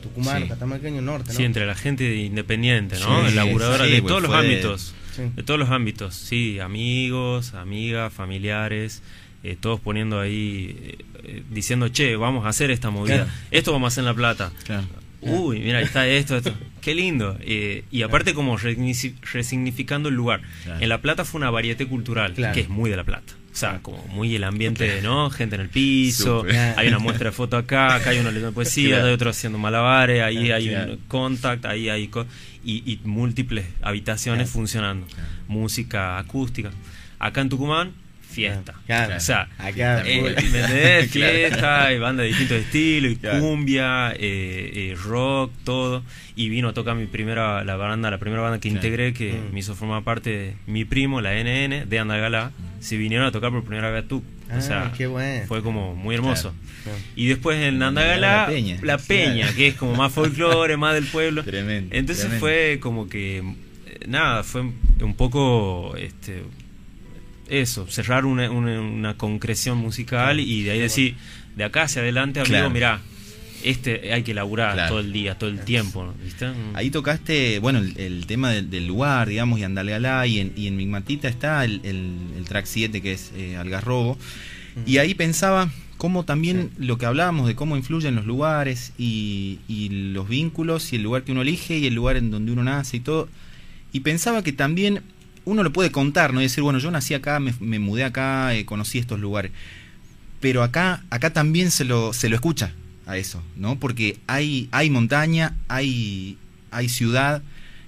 tucumanos, 0.01 0.43
Sí. 0.43 0.49
catamarqueños 0.49 1.03
norte, 1.03 1.31
¿no? 1.31 1.37
Sí, 1.37 1.43
entre 1.43 1.65
la 1.65 1.75
gente 1.75 2.15
independiente, 2.15 2.97
¿no? 2.99 3.27
Sí, 3.29 3.35
Laburadora 3.35 3.85
sí, 3.85 3.91
de 3.91 4.01
pues 4.01 4.07
todos 4.09 4.21
los 4.21 4.31
fue- 4.31 4.39
ámbitos. 4.39 4.93
Sí. 5.15 5.21
De 5.35 5.43
todos 5.43 5.59
los 5.59 5.69
ámbitos, 5.69 6.15
sí, 6.15 6.59
amigos, 6.59 7.53
amigas, 7.55 8.13
familiares, 8.13 9.01
eh, 9.43 9.57
todos 9.59 9.79
poniendo 9.79 10.19
ahí, 10.19 10.77
eh, 10.81 10.97
eh, 11.23 11.43
diciendo, 11.49 11.89
che, 11.89 12.15
vamos 12.15 12.45
a 12.45 12.49
hacer 12.49 12.71
esta 12.71 12.89
movida, 12.89 13.15
Claro. 13.25 13.31
esto 13.51 13.71
vamos 13.73 13.87
a 13.87 13.89
hacer 13.89 14.01
en 14.03 14.05
La 14.05 14.13
Plata. 14.13 14.51
Claro. 14.65 14.85
Uy, 15.21 15.59
mira, 15.59 15.79
ahí 15.79 15.83
está 15.85 16.07
esto, 16.07 16.37
esto. 16.37 16.53
Qué 16.81 16.95
lindo. 16.95 17.37
Eh, 17.41 17.83
y 17.91 18.03
aparte 18.03 18.33
como 18.33 18.57
resignificando 18.57 20.09
el 20.09 20.15
lugar. 20.15 20.41
Claro. 20.63 20.79
En 20.81 20.89
La 20.89 21.01
Plata 21.01 21.25
fue 21.25 21.39
una 21.39 21.49
variedad 21.49 21.85
cultural, 21.87 22.33
Claro. 22.33 22.53
que 22.53 22.61
es 22.61 22.69
muy 22.69 22.89
de 22.89 22.95
La 22.97 23.03
Plata. 23.03 23.33
O 23.51 23.55
sea, 23.59 23.79
como 23.81 24.05
muy 24.07 24.33
el 24.35 24.43
ambiente, 24.45 25.01
¿no? 25.01 25.29
Gente 25.31 25.55
en 25.55 25.61
el 25.61 25.69
piso, 25.69 26.45
hay 26.77 26.87
una 26.87 26.99
muestra 26.99 27.31
de 27.31 27.35
foto 27.35 27.57
acá, 27.57 27.95
acá 27.95 28.11
hay 28.11 28.19
uno 28.19 28.29
leyendo 28.31 28.53
poesía, 28.53 28.89
Claro. 28.95 29.07
hay 29.07 29.13
otro 29.13 29.29
haciendo 29.31 29.57
malabares, 29.57 30.21
ahí 30.21 30.51
hay 30.51 30.69
un 30.69 30.97
contact, 31.07 31.65
ahí 31.65 31.89
hay... 31.89 32.07
co- 32.07 32.25
y, 32.63 32.83
y 32.91 32.99
múltiples 33.05 33.65
habitaciones 33.81 34.49
funcionando. 34.49 35.07
Música 35.47 36.17
acústica. 36.19 36.71
Acá 37.17 37.41
en 37.41 37.49
Tucumán, 37.49 37.91
fiesta. 38.29 38.73
Claro. 38.85 39.15
O 39.17 39.19
sea, 39.19 39.49
Acá, 39.57 40.03
eh, 40.05 40.19
full. 40.21 40.29
¿me 40.51 40.59
entendés? 40.59 41.11
Claro. 41.11 41.33
Fiesta, 41.33 41.93
y 41.93 41.99
banda 41.99 42.23
de 42.23 42.29
distintos 42.29 42.57
estilos, 42.59 43.11
y 43.13 43.15
Claro. 43.17 43.39
cumbia, 43.41 44.11
eh, 44.11 44.71
eh, 44.91 44.95
rock, 45.03 45.51
todo. 45.63 46.03
Y 46.35 46.47
vino 46.49 46.69
a 46.69 46.73
tocar 46.73 46.95
mi 46.95 47.05
primera, 47.07 47.63
la 47.65 47.75
banda, 47.75 48.09
la 48.11 48.17
primera 48.17 48.41
banda 48.41 48.59
que 48.59 48.69
integré, 48.69 49.13
que 49.13 49.33
Mm. 49.33 49.53
me 49.53 49.59
hizo 49.59 49.75
formar 49.75 50.03
parte 50.03 50.29
de 50.29 50.55
mi 50.67 50.85
primo, 50.85 51.19
la 51.21 51.33
NN, 51.37 51.85
de 51.85 51.99
Andagalá, 51.99 52.51
se 52.79 52.95
vinieron 52.97 53.25
a 53.27 53.31
tocar 53.31 53.51
por 53.51 53.63
primera 53.65 53.89
vez 53.89 54.05
a 54.05 54.07
Tuc. 54.07 54.23
Ah, 54.51 54.55
o 54.57 54.61
sea, 54.61 54.91
qué 54.97 55.05
bueno. 55.07 55.45
fue 55.47 55.61
como 55.61 55.95
muy 55.95 56.15
hermoso. 56.15 56.53
Y 57.15 57.27
después 57.27 57.59
en 57.59 57.83
Andagalá, 57.83 58.41
La 58.43 58.47
Peña. 58.47 58.77
la 58.81 58.97
Peña, 58.97 59.41
Claro. 59.43 59.55
que 59.57 59.67
es 59.67 59.75
como 59.75 59.95
más 59.95 60.11
folclore, 60.13 60.75
más 60.77 60.93
del 60.95 61.05
pueblo. 61.05 61.43
Tremendo. 61.43 61.93
Entonces 61.95 62.23
tremendo. 62.25 62.39
fue 62.39 62.77
como 62.81 63.07
que 63.09 63.37
eh, 63.39 63.43
nada, 64.07 64.43
fue 64.43 64.61
un 64.61 65.13
poco 65.15 65.95
este 65.97 66.43
eso, 67.49 67.87
cerrar 67.87 68.25
una, 68.25 68.49
una, 68.49 68.79
una 68.81 69.17
concreción 69.17 69.77
musical 69.77 70.39
y 70.39 70.63
de 70.63 70.71
ahí 70.71 70.79
decir, 70.79 71.15
de 71.55 71.63
acá 71.63 71.83
hacia 71.83 72.01
adelante, 72.01 72.39
amigo, 72.39 72.53
Claro. 72.55 72.69
mirá, 72.69 73.01
este 73.63 74.13
hay 74.13 74.23
que 74.23 74.33
laburar 74.33 74.73
Claro. 74.73 74.89
todo 74.89 74.99
el 75.01 75.11
día, 75.11 75.37
todo 75.37 75.49
el 75.49 75.59
tiempo, 75.61 76.05
¿no? 76.05 76.13
¿viste? 76.23 76.47
Ahí 76.73 76.89
tocaste, 76.89 77.59
bueno, 77.59 77.79
el, 77.79 77.97
el 77.99 78.25
tema 78.25 78.51
del, 78.51 78.69
del 78.69 78.87
lugar, 78.87 79.27
digamos, 79.27 79.59
y 79.59 79.63
Andalgalá, 79.63 80.25
y 80.27 80.39
en, 80.39 80.53
y 80.55 80.67
en 80.67 80.77
Migmatita 80.77 81.27
está 81.27 81.65
el, 81.65 81.81
el- 81.83 82.15
el 82.37 82.45
track 82.45 82.65
7 82.65 83.01
que 83.01 83.11
es 83.13 83.31
eh, 83.35 83.57
Algarrobo. 83.57 84.17
Y 84.85 84.99
ahí 84.99 85.13
pensaba 85.13 85.69
cómo 85.97 86.23
también 86.23 86.69
lo 86.77 86.97
que 86.97 87.05
hablábamos 87.05 87.47
de 87.47 87.55
cómo 87.55 87.75
influyen 87.75 88.15
los 88.15 88.25
lugares 88.25 88.93
y, 88.97 89.59
y 89.67 89.89
los 90.13 90.29
vínculos 90.29 90.93
y 90.93 90.95
el 90.95 91.03
lugar 91.03 91.23
que 91.23 91.33
uno 91.33 91.41
elige 91.41 91.77
y 91.79 91.87
el 91.87 91.95
lugar 91.95 92.15
en 92.15 92.31
donde 92.31 92.53
uno 92.53 92.63
nace 92.63 92.97
y 92.97 92.99
todo. 93.01 93.27
Y 93.91 93.99
pensaba 94.01 94.41
que 94.41 94.53
también 94.53 95.01
uno 95.45 95.63
lo 95.63 95.73
puede 95.73 95.91
contar, 95.91 96.33
¿no? 96.33 96.41
Y 96.41 96.43
decir, 96.43 96.63
bueno, 96.63 96.79
yo 96.79 96.91
nací 96.91 97.13
acá, 97.13 97.39
me, 97.39 97.79
mudé 97.79 98.03
acá, 98.03 98.53
eh, 98.55 98.65
conocí 98.65 98.99
estos 98.99 99.19
lugares. 99.19 99.51
Pero 100.39 100.63
acá, 100.63 101.03
acá 101.09 101.31
también 101.31 101.71
se 101.71 101.85
lo, 101.85 102.13
se 102.13 102.29
lo 102.29 102.35
escucha 102.35 102.73
a 103.05 103.17
eso, 103.17 103.43
¿no? 103.55 103.79
Porque 103.79 104.17
hay, 104.27 104.69
hay 104.71 104.89
montaña, 104.89 105.55
hay, 105.67 106.37
hay 106.71 106.89
ciudad, 106.89 107.41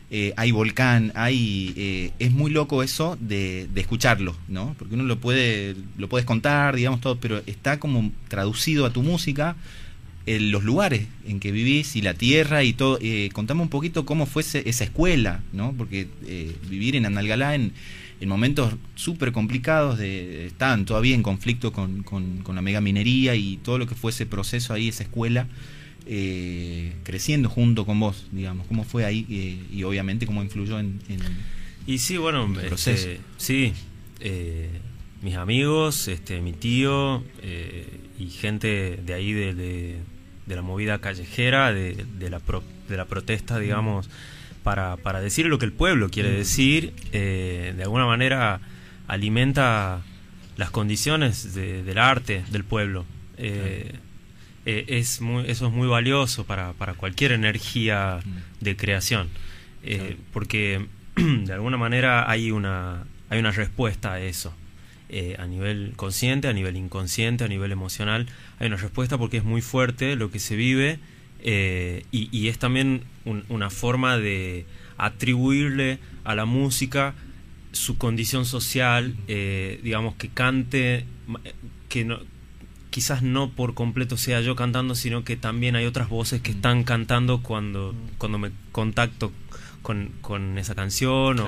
eh, 0.09 0.33
hay 0.35 0.51
volcán, 0.51 1.13
hay 1.15 1.73
eh, 1.77 2.11
es 2.19 2.31
muy 2.31 2.51
loco 2.51 2.83
eso 2.83 3.17
de, 3.21 3.69
de, 3.73 3.81
escucharlo, 3.81 4.35
¿no? 4.49 4.75
Porque 4.77 4.95
uno 4.95 5.03
lo 5.03 5.19
puede 5.19 5.75
lo 5.97 6.09
puedes 6.09 6.25
contar, 6.25 6.75
digamos 6.75 6.99
todo, 6.99 7.17
pero 7.17 7.41
está 7.45 7.79
como 7.79 8.11
traducido 8.27 8.85
a 8.85 8.91
tu 8.91 9.03
música 9.03 9.55
en 10.25 10.51
los 10.51 10.63
lugares 10.63 11.07
en 11.25 11.39
que 11.39 11.51
vivís 11.51 11.95
y 11.95 12.01
la 12.01 12.13
tierra 12.13 12.63
y 12.63 12.73
todo. 12.73 12.99
Eh, 13.01 13.29
contame 13.33 13.61
un 13.61 13.69
poquito 13.69 14.05
cómo 14.05 14.25
fue 14.25 14.43
esa 14.43 14.83
escuela, 14.83 15.43
¿no? 15.53 15.73
Porque 15.77 16.07
eh, 16.25 16.55
vivir 16.69 16.95
en 16.95 17.05
Analgalá 17.05 17.55
en, 17.55 17.73
en 18.21 18.29
momentos 18.29 18.75
súper 18.95 19.31
complicados, 19.31 19.97
de, 19.97 20.45
estaban 20.45 20.85
todavía 20.85 21.15
en 21.15 21.23
conflicto 21.23 21.73
con, 21.73 22.03
con, 22.03 22.43
la 22.55 22.61
mega 22.61 22.79
minería 22.79 23.35
y 23.35 23.57
todo 23.57 23.79
lo 23.79 23.87
que 23.87 23.95
fue 23.95 24.11
ese 24.11 24.27
proceso 24.27 24.73
ahí, 24.73 24.89
esa 24.89 25.03
escuela, 25.03 25.47
eh, 26.05 26.93
creciendo 27.03 27.49
junto 27.49 27.83
con 27.85 27.99
vos, 27.99 28.27
digamos. 28.31 28.67
¿Cómo 28.67 28.83
fue 28.83 29.05
ahí 29.05 29.25
eh, 29.27 29.75
y 29.75 29.83
obviamente 29.83 30.27
cómo 30.27 30.43
influyó 30.43 30.79
en, 30.79 30.99
en 31.09 31.19
y 31.87 31.97
sí, 31.97 32.17
bueno, 32.17 32.45
el 32.45 32.67
proceso? 32.67 33.09
Este, 33.09 33.21
sí, 33.37 33.73
eh, 34.19 34.69
mis 35.23 35.35
amigos, 35.35 36.07
este, 36.07 36.41
mi 36.41 36.53
tío 36.53 37.23
y 38.19 38.27
gente 38.27 38.99
de 39.03 39.13
ahí 39.15 39.33
de, 39.33 39.55
de, 39.55 39.97
la 40.47 40.61
movida 40.61 40.99
callejera, 40.99 41.71
de, 41.73 42.05
de, 42.17 42.29
la, 42.29 42.41
de 42.89 42.97
la 42.97 43.05
protesta, 43.05 43.59
digamos 43.59 44.09
para, 44.63 44.97
para 44.97 45.21
decir 45.21 45.45
lo 45.47 45.59
que 45.59 45.65
el 45.65 45.73
pueblo 45.73 46.09
quiere 46.09 46.31
mm. 46.31 46.35
decir, 46.35 46.93
eh, 47.11 47.73
de 47.75 47.83
alguna 47.83 48.05
manera 48.05 48.59
alimenta 49.07 50.01
las 50.57 50.69
condiciones 50.69 51.53
del 51.53 51.97
arte 51.97 52.43
del 52.51 52.63
pueblo. 52.63 53.05
Eh, 53.37 53.93
eh, 54.65 54.85
es 54.87 55.21
muy, 55.21 55.49
eso 55.49 55.67
es 55.67 55.73
muy 55.73 55.87
valioso 55.87 56.45
para, 56.45 56.73
para 56.73 56.93
cualquier 56.93 57.31
energía 57.31 58.19
mm. 58.23 58.63
de 58.63 58.75
creación, 58.77 59.29
porque 60.31 60.85
de 61.15 61.53
alguna 61.53 61.77
manera 61.77 62.29
hay 62.29 62.51
una, 62.51 63.05
hay 63.29 63.39
una 63.39 63.51
respuesta 63.51 64.13
a 64.13 64.21
eso. 64.21 64.53
A 65.37 65.45
nivel 65.45 65.93
consciente, 65.95 66.47
a 66.47 66.53
nivel 66.53 66.77
inconsciente, 66.77 67.43
a 67.43 67.47
nivel 67.47 67.71
emocional, 67.71 68.27
hay 68.59 68.67
una 68.67 68.77
respuesta 68.77 69.17
porque 69.17 69.37
es 69.37 69.43
muy 69.43 69.61
fuerte 69.61 70.15
lo 70.15 70.31
que 70.31 70.39
se 70.39 70.55
vive 70.55 70.99
eh, 71.43 72.05
y, 72.11 72.47
es 72.47 72.59
también 72.59 73.03
una 73.25 73.69
forma 73.69 74.17
de 74.17 74.65
atribuirle 74.97 75.97
a 76.23 76.35
la 76.35 76.45
música 76.45 77.15
su 77.71 77.97
condición 77.97 78.45
social, 78.45 79.15
eh, 79.27 79.79
digamos 79.81 80.15
que 80.15 80.29
cante, 80.29 81.05
que 81.89 82.05
no, 82.05 82.19
quizás 82.91 83.23
no 83.23 83.49
por 83.49 83.73
completo 83.73 84.17
sea 84.17 84.41
yo 84.41 84.55
cantando, 84.55 84.93
sino 84.93 85.23
que 85.23 85.35
también 85.35 85.75
hay 85.75 85.85
otras 85.85 86.09
voces 86.09 86.41
que 86.41 86.51
están 86.51 86.83
cantando 86.83 87.41
cuando, 87.41 87.95
cuando 88.19 88.37
me 88.37 88.51
contacto 88.71 89.31
con, 89.81 90.11
con 90.21 90.59
esa 90.59 90.75
canción 90.75 91.39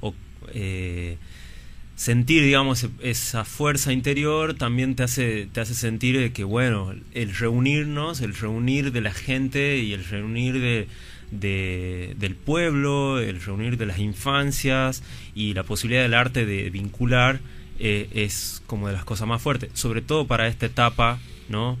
o, 0.00 0.14
eh, 0.54 1.18
sentir, 1.96 2.42
digamos, 2.42 2.86
esa 3.00 3.44
fuerza 3.44 3.92
interior 3.92 4.54
también 4.54 4.96
te 4.96 5.04
hace, 5.04 5.46
te 5.52 5.60
hace 5.60 5.74
sentir 5.74 6.32
que, 6.32 6.44
bueno, 6.44 6.94
el 7.12 7.34
reunirnos, 7.34 8.20
el 8.20 8.34
reunir 8.34 8.92
de 8.92 9.00
la 9.00 9.12
gente 9.12 9.78
y 9.78 9.92
el 9.92 10.04
reunir 10.04 10.60
de, 10.60 10.88
del 11.30 12.34
pueblo, 12.34 13.20
el 13.20 13.40
reunir 13.40 13.76
de 13.76 13.86
las 13.86 13.98
infancias 13.98 15.02
y 15.34 15.54
la 15.54 15.62
posibilidad 15.62 16.02
del 16.02 16.14
arte 16.14 16.46
de 16.46 16.70
vincular 16.70 17.40
eh, 17.78 18.08
es 18.12 18.62
como 18.66 18.88
de 18.88 18.92
las 18.92 19.04
cosas 19.04 19.26
más 19.26 19.42
fuertes, 19.42 19.70
sobre 19.74 20.00
todo 20.00 20.26
para 20.26 20.46
esta 20.48 20.66
etapa, 20.66 21.18
¿no? 21.48 21.78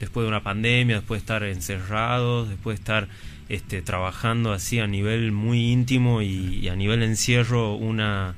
Después 0.00 0.24
de 0.24 0.28
una 0.28 0.42
pandemia, 0.42 0.96
después 0.96 1.20
de 1.20 1.22
estar 1.22 1.42
encerrados, 1.44 2.48
después 2.48 2.76
de 2.76 2.80
estar 2.80 3.08
este, 3.48 3.80
trabajando 3.80 4.52
así 4.52 4.78
a 4.78 4.86
nivel 4.86 5.32
muy 5.32 5.72
íntimo 5.72 6.20
y 6.20 6.68
a 6.68 6.76
nivel 6.76 7.02
encierro 7.02 7.74
una 7.74 8.34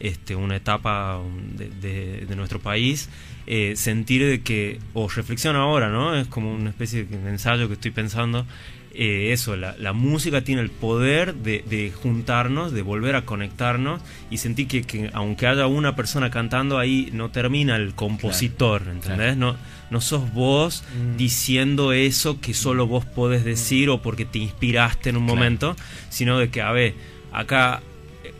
este, 0.00 0.36
una 0.36 0.56
etapa 0.56 1.20
de, 1.56 2.24
de, 2.26 2.36
nuestro 2.36 2.60
país, 2.60 3.08
eh, 3.46 3.74
sentir 3.76 4.24
de 4.24 4.42
que, 4.42 4.78
o 4.94 5.08
reflexión 5.08 5.56
ahora, 5.56 5.88
¿no? 5.88 6.14
Es 6.14 6.28
como 6.28 6.54
una 6.54 6.70
especie 6.70 7.04
de 7.04 7.30
ensayo 7.30 7.68
que 7.68 7.74
estoy 7.74 7.90
pensando. 7.90 8.46
Eh, 8.94 9.32
eso, 9.32 9.54
la, 9.54 9.76
la, 9.78 9.92
música 9.92 10.42
tiene 10.42 10.62
el 10.62 10.70
poder 10.70 11.34
de, 11.34 11.62
de, 11.68 11.92
juntarnos, 11.92 12.72
de 12.72 12.82
volver 12.82 13.16
a 13.16 13.24
conectarnos 13.24 14.00
y 14.30 14.38
sentir 14.38 14.66
que, 14.66 14.82
que, 14.82 15.10
aunque 15.12 15.46
haya 15.46 15.66
una 15.66 15.94
persona 15.94 16.30
cantando 16.30 16.78
ahí, 16.78 17.10
no 17.12 17.30
termina 17.30 17.76
el 17.76 17.94
compositor, 17.94 18.82
¿entendés? 18.90 19.36
No, 19.36 19.56
no 19.90 20.00
sos 20.00 20.32
vos 20.32 20.82
mm. 20.82 21.16
diciendo 21.16 21.92
eso 21.92 22.40
que 22.40 22.54
solo 22.54 22.86
vos 22.86 23.04
podés 23.04 23.44
decir 23.44 23.88
o 23.88 24.02
porque 24.02 24.24
te 24.24 24.38
inspiraste 24.38 25.10
en 25.10 25.16
un 25.16 25.24
momento, 25.24 25.76
sino 26.08 26.38
de 26.38 26.50
que, 26.50 26.62
a 26.62 26.72
ver, 26.72 26.94
acá 27.32 27.82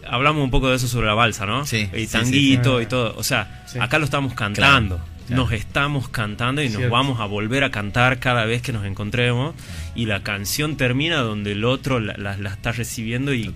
hablamos 0.08 0.42
un 0.42 0.50
poco 0.50 0.70
de 0.70 0.76
eso 0.76 0.88
sobre 0.88 1.06
la 1.06 1.14
balsa, 1.14 1.46
¿no? 1.46 1.66
Sí. 1.66 1.88
Y 1.94 2.06
tanguito 2.06 2.80
y 2.80 2.86
todo. 2.86 3.14
O 3.16 3.22
sea, 3.22 3.64
acá 3.80 3.98
lo 3.98 4.04
estamos 4.04 4.34
cantando. 4.34 5.00
Nos 5.28 5.52
estamos 5.52 6.08
cantando 6.08 6.62
y 6.62 6.70
nos 6.70 6.88
vamos 6.88 7.20
a 7.20 7.26
volver 7.26 7.62
a 7.62 7.70
cantar 7.70 8.18
cada 8.18 8.46
vez 8.46 8.62
que 8.62 8.72
nos 8.72 8.86
encontremos. 8.86 9.54
Y 9.94 10.06
la 10.06 10.22
canción 10.22 10.76
termina 10.76 11.18
donde 11.18 11.52
el 11.52 11.64
otro 11.64 12.00
la, 12.00 12.34
está 12.34 12.72
recibiendo. 12.72 13.34
y 13.34 13.52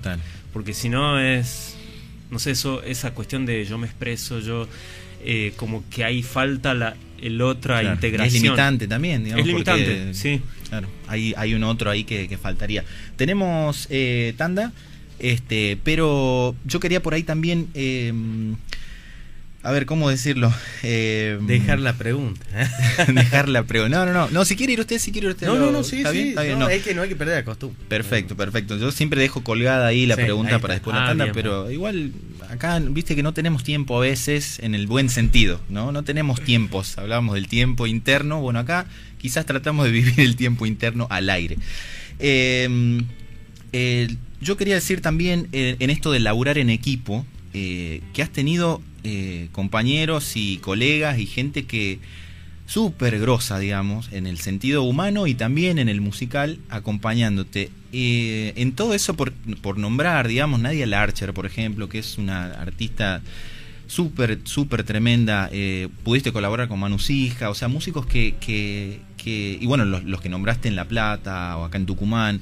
Porque 0.52 0.74
si 0.74 0.88
no 0.88 1.18
es. 1.18 1.76
No 2.30 2.38
sé, 2.38 2.52
eso, 2.52 2.82
esa 2.82 3.12
cuestión 3.12 3.44
de 3.46 3.64
yo 3.64 3.78
me 3.78 3.86
expreso, 3.86 4.40
yo. 4.40 4.68
Eh, 5.24 5.52
como 5.56 5.84
que 5.88 6.02
ahí 6.02 6.22
falta 6.24 6.74
la 6.74 6.96
el 7.22 7.40
otra 7.40 7.82
integración. 7.82 8.36
Es 8.36 8.42
limitante 8.42 8.88
también, 8.88 9.24
digamos. 9.24 9.40
Es 9.40 9.46
limitante, 9.46 10.14
sí. 10.14 10.40
Claro, 10.68 10.88
hay, 11.06 11.32
hay 11.36 11.54
un 11.54 11.62
otro 11.64 11.90
ahí 11.90 12.04
que, 12.04 12.36
faltaría. 12.36 12.84
Tenemos 13.16 13.86
eh, 13.90 14.34
tanda. 14.36 14.72
Este, 15.22 15.78
pero 15.84 16.56
yo 16.64 16.80
quería 16.80 17.00
por 17.00 17.14
ahí 17.14 17.22
también, 17.22 17.68
em, 17.74 18.56
a 19.62 19.70
ver, 19.70 19.86
¿cómo 19.86 20.10
decirlo? 20.10 20.52
Em, 20.82 21.46
dejar 21.46 21.78
la 21.78 21.92
pregunta. 21.92 22.44
dejar 23.06 23.48
la 23.48 23.62
pregunta. 23.62 24.04
No, 24.04 24.06
no, 24.06 24.12
no. 24.12 24.30
No, 24.30 24.44
si 24.44 24.56
quiere 24.56 24.72
ir 24.72 24.80
usted, 24.80 24.98
si 24.98 25.12
quiere 25.12 25.28
ir 25.28 25.34
usted. 25.34 25.46
No, 25.46 25.54
no, 25.54 25.70
no, 25.70 25.84
sí, 25.84 25.98
¿Está 25.98 26.10
Bien? 26.10 26.30
¿Está 26.30 26.42
bien? 26.42 26.58
No, 26.58 26.68
Es 26.68 26.82
que 26.82 26.92
no 26.92 27.02
hay 27.02 27.08
que 27.08 27.14
perder 27.14 27.36
la 27.36 27.44
costumbre. 27.44 27.78
Perfecto, 27.88 28.36
perfecto. 28.36 28.76
Yo 28.78 28.90
siempre 28.90 29.20
dejo 29.20 29.44
colgada 29.44 29.86
ahí 29.86 30.06
la 30.06 30.16
pregunta 30.16 30.58
para 30.58 30.74
después 30.74 30.96
la 30.96 31.04
ah, 31.04 31.08
tanda, 31.10 31.30
pero 31.32 31.70
igual 31.70 32.10
acá, 32.50 32.80
viste 32.80 33.14
que 33.14 33.22
no 33.22 33.32
tenemos 33.32 33.62
tiempo 33.62 33.96
a 33.98 34.00
veces 34.00 34.58
en 34.58 34.74
el 34.74 34.88
buen 34.88 35.08
sentido, 35.08 35.60
¿no? 35.68 35.92
No 35.92 36.02
tenemos 36.02 36.40
tiempos. 36.40 36.98
Hablábamos 36.98 37.36
del 37.36 37.46
tiempo 37.46 37.86
interno. 37.86 38.40
Bueno, 38.40 38.58
acá 38.58 38.86
quizás 39.18 39.46
tratamos 39.46 39.84
de 39.84 39.92
vivir 39.92 40.18
el 40.18 40.34
tiempo 40.34 40.66
interno 40.66 41.06
al 41.10 41.30
aire. 41.30 41.58
Eh, 42.18 42.68
yo 44.42 44.56
quería 44.56 44.74
decir 44.74 45.00
también 45.00 45.48
eh, 45.52 45.76
en 45.78 45.90
esto 45.90 46.10
de 46.12 46.20
laburar 46.20 46.58
en 46.58 46.68
equipo, 46.68 47.24
eh, 47.54 48.02
que 48.12 48.22
has 48.22 48.30
tenido 48.30 48.82
eh, 49.04 49.48
compañeros 49.52 50.32
y 50.36 50.58
colegas 50.58 51.18
y 51.18 51.26
gente 51.26 51.64
que 51.64 52.00
súper 52.66 53.20
grosa, 53.20 53.58
digamos, 53.58 54.12
en 54.12 54.26
el 54.26 54.38
sentido 54.38 54.82
humano 54.82 55.26
y 55.26 55.34
también 55.34 55.78
en 55.78 55.88
el 55.88 56.00
musical, 56.00 56.58
acompañándote. 56.70 57.70
en 57.92 58.72
todo 58.72 58.94
eso, 58.94 59.14
por, 59.14 59.32
por 59.60 59.78
nombrar, 59.78 60.26
digamos, 60.26 60.60
Nadia 60.60 60.86
Larcher, 60.86 61.34
por 61.34 61.44
ejemplo, 61.44 61.88
que 61.88 61.98
es 61.98 62.18
una 62.18 62.46
artista 62.46 63.20
súper, 63.86 64.40
súper 64.44 64.84
tremenda. 64.84 65.50
pudiste 66.02 66.32
colaborar 66.32 66.68
con 66.68 66.80
Manu 66.80 66.98
Sija, 66.98 67.50
o 67.50 67.54
sea, 67.54 67.68
músicos 67.68 68.06
que, 68.06 68.36
que, 68.40 69.00
que 69.18 69.58
y 69.60 69.66
bueno, 69.66 69.84
los, 69.84 70.04
los, 70.04 70.22
que 70.22 70.30
nombraste 70.30 70.68
en 70.68 70.76
La 70.76 70.86
Plata 70.86 71.58
o 71.58 71.64
acá 71.64 71.76
en 71.76 71.84
Tucumán. 71.84 72.40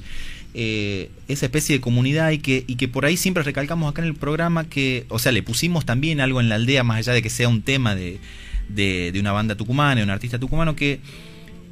Eh, 0.53 1.09
esa 1.29 1.45
especie 1.45 1.75
de 1.75 1.81
comunidad 1.81 2.31
y 2.31 2.39
que, 2.39 2.65
y 2.67 2.75
que 2.75 2.89
por 2.89 3.05
ahí 3.05 3.15
siempre 3.15 3.41
recalcamos 3.41 3.89
acá 3.89 4.01
en 4.01 4.09
el 4.09 4.15
programa 4.15 4.67
que, 4.67 5.05
o 5.07 5.17
sea, 5.17 5.31
le 5.31 5.43
pusimos 5.43 5.85
también 5.85 6.19
algo 6.19 6.41
en 6.41 6.49
la 6.49 6.55
aldea, 6.55 6.83
más 6.83 6.97
allá 6.97 7.13
de 7.13 7.21
que 7.21 7.29
sea 7.29 7.47
un 7.47 7.61
tema 7.61 7.95
de, 7.95 8.19
de, 8.67 9.17
una 9.19 9.31
banda 9.31 9.55
tucumana, 9.55 9.95
de 9.95 10.03
un 10.03 10.09
artista 10.09 10.39
tucumano, 10.39 10.75
que 10.75 10.99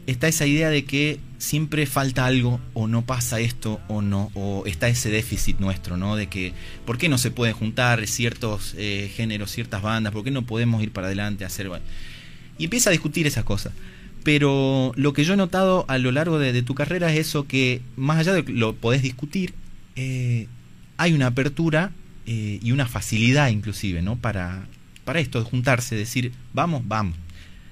está 0.07 0.29
esa 0.29 0.45
idea 0.45 0.69
de 0.69 0.85
que 0.85 1.19
siempre 1.39 1.85
falta 1.87 2.25
algo 2.25 2.61
o 2.73 2.87
no 2.87 3.05
pasa 3.05 3.41
esto 3.41 3.81
o 3.89 4.01
no, 4.01 4.31
o 4.33 4.63
está 4.65 4.87
ese 4.87 5.09
déficit 5.09 5.59
nuestro, 5.59 5.97
¿no? 5.97 6.15
De 6.15 6.27
que, 6.27 6.53
¿por 6.85 6.97
qué 6.97 7.09
no 7.09 7.17
se 7.17 7.31
pueden 7.31 7.55
juntar 7.55 8.07
ciertos 8.07 8.75
eh, 8.77 9.11
géneros, 9.13 9.51
ciertas 9.51 9.81
bandas? 9.81 10.13
¿Por 10.13 10.23
qué 10.23 10.31
no 10.31 10.45
podemos 10.45 10.81
ir 10.81 10.91
para 10.91 11.07
adelante 11.07 11.43
a 11.43 11.47
hacer... 11.47 11.69
Y 12.57 12.65
empieza 12.65 12.89
a 12.89 12.91
discutir 12.91 13.27
esas 13.27 13.43
cosas. 13.43 13.73
Pero 14.23 14.91
lo 14.95 15.13
que 15.13 15.23
yo 15.23 15.33
he 15.33 15.37
notado 15.37 15.85
a 15.87 15.97
lo 15.97 16.11
largo 16.11 16.39
de, 16.39 16.61
tu 16.61 16.75
carrera 16.75 17.11
es 17.11 17.19
eso 17.19 17.47
que, 17.47 17.81
más 17.95 18.17
allá 18.17 18.33
de 18.33 18.43
que 18.43 18.51
lo 18.51 18.75
podés 18.75 19.01
discutir, 19.01 19.53
eh, 19.95 20.47
hay 20.97 21.13
una 21.13 21.27
apertura 21.27 21.91
eh, 22.25 22.59
y 22.61 22.71
una 22.71 22.87
facilidad 22.87 23.49
inclusive, 23.49 24.01
¿no? 24.01 24.17
Para, 24.17 24.67
para 25.05 25.19
esto, 25.19 25.39
de 25.39 25.49
juntarse, 25.49 25.95
decir, 25.95 26.33
vamos, 26.53 26.83
vamos. 26.85 27.15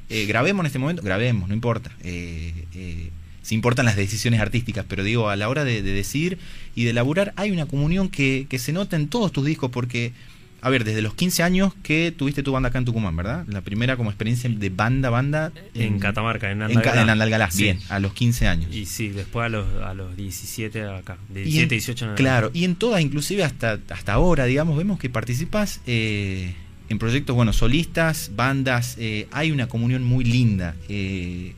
Eh, 0.09 0.25
grabemos 0.25 0.61
en 0.61 0.67
este 0.67 0.79
momento, 0.79 1.01
grabemos, 1.01 1.49
no 1.49 1.53
importa. 1.53 1.91
si 2.01 3.55
importan 3.55 3.85
las 3.85 3.97
decisiones 3.97 4.39
artísticas, 4.39 4.85
pero 4.87 5.03
digo, 5.03 5.29
a 5.29 5.35
la 5.35 5.49
hora 5.49 5.65
de, 5.65 5.81
decir 5.81 6.37
y 6.75 6.85
de 6.85 6.91
elaborar, 6.91 7.33
hay 7.35 7.51
una 7.51 7.65
comunión 7.65 8.07
que, 8.07 8.47
que 8.49 8.59
se 8.59 8.71
nota 8.71 8.95
en 8.95 9.09
todos 9.09 9.33
tus 9.33 9.45
discos 9.45 9.69
porque 9.69 10.13
a 10.61 10.69
ver, 10.69 10.83
desde 10.83 11.01
los 11.01 11.13
15 11.13 11.43
años 11.43 11.73
que 11.83 12.11
tuviste 12.11 12.41
tu 12.43 12.51
banda 12.51 12.69
acá 12.69 12.79
en 12.79 12.85
Tucumán, 12.85 13.15
¿verdad? 13.15 13.45
La 13.47 13.61
primera 13.61 13.95
como 13.95 14.09
experiencia 14.09 14.49
de 14.49 14.69
banda, 14.69 15.09
banda. 15.09 15.51
En, 15.75 15.99
Catamarca, 15.99 16.51
en 16.51 16.63
Andalgalá. 16.63 17.01
en 17.03 17.09
Andalgalá, 17.09 17.51
Sí. 17.51 17.63
bien, 17.63 17.79
a 17.89 17.99
los 17.99 18.13
15 18.13 18.47
años. 18.47 18.73
Y 18.75 18.85
sí, 18.85 19.09
después 19.09 19.45
a 19.45 19.49
los, 19.49 19.65
a 19.83 19.93
los 19.93 20.15
17 20.17 20.83
acá. 20.85 21.17
De 21.29 21.41
Y 21.41 21.43
17, 21.45 21.63
en- 21.63 21.69
18 21.69 22.05
en 22.09 22.15
Claro, 22.15 22.51
y 22.53 22.63
en 22.65 22.75
todas, 22.75 23.01
inclusive 23.01 23.43
hasta, 23.43 23.79
hasta 23.89 24.13
ahora, 24.13 24.45
digamos, 24.45 24.77
vemos 24.77 24.97
que 24.99 25.09
participas 25.09 25.81
eh, 25.85 26.55
en 26.89 26.99
proyectos, 26.99 27.35
bueno, 27.35 27.53
solistas, 27.53 28.31
bandas, 28.35 28.95
eh, 28.97 29.27
hay 29.31 29.51
una 29.51 29.67
comunión 29.67 30.03
muy 30.03 30.23
linda. 30.25 30.75
eh, 30.89 31.53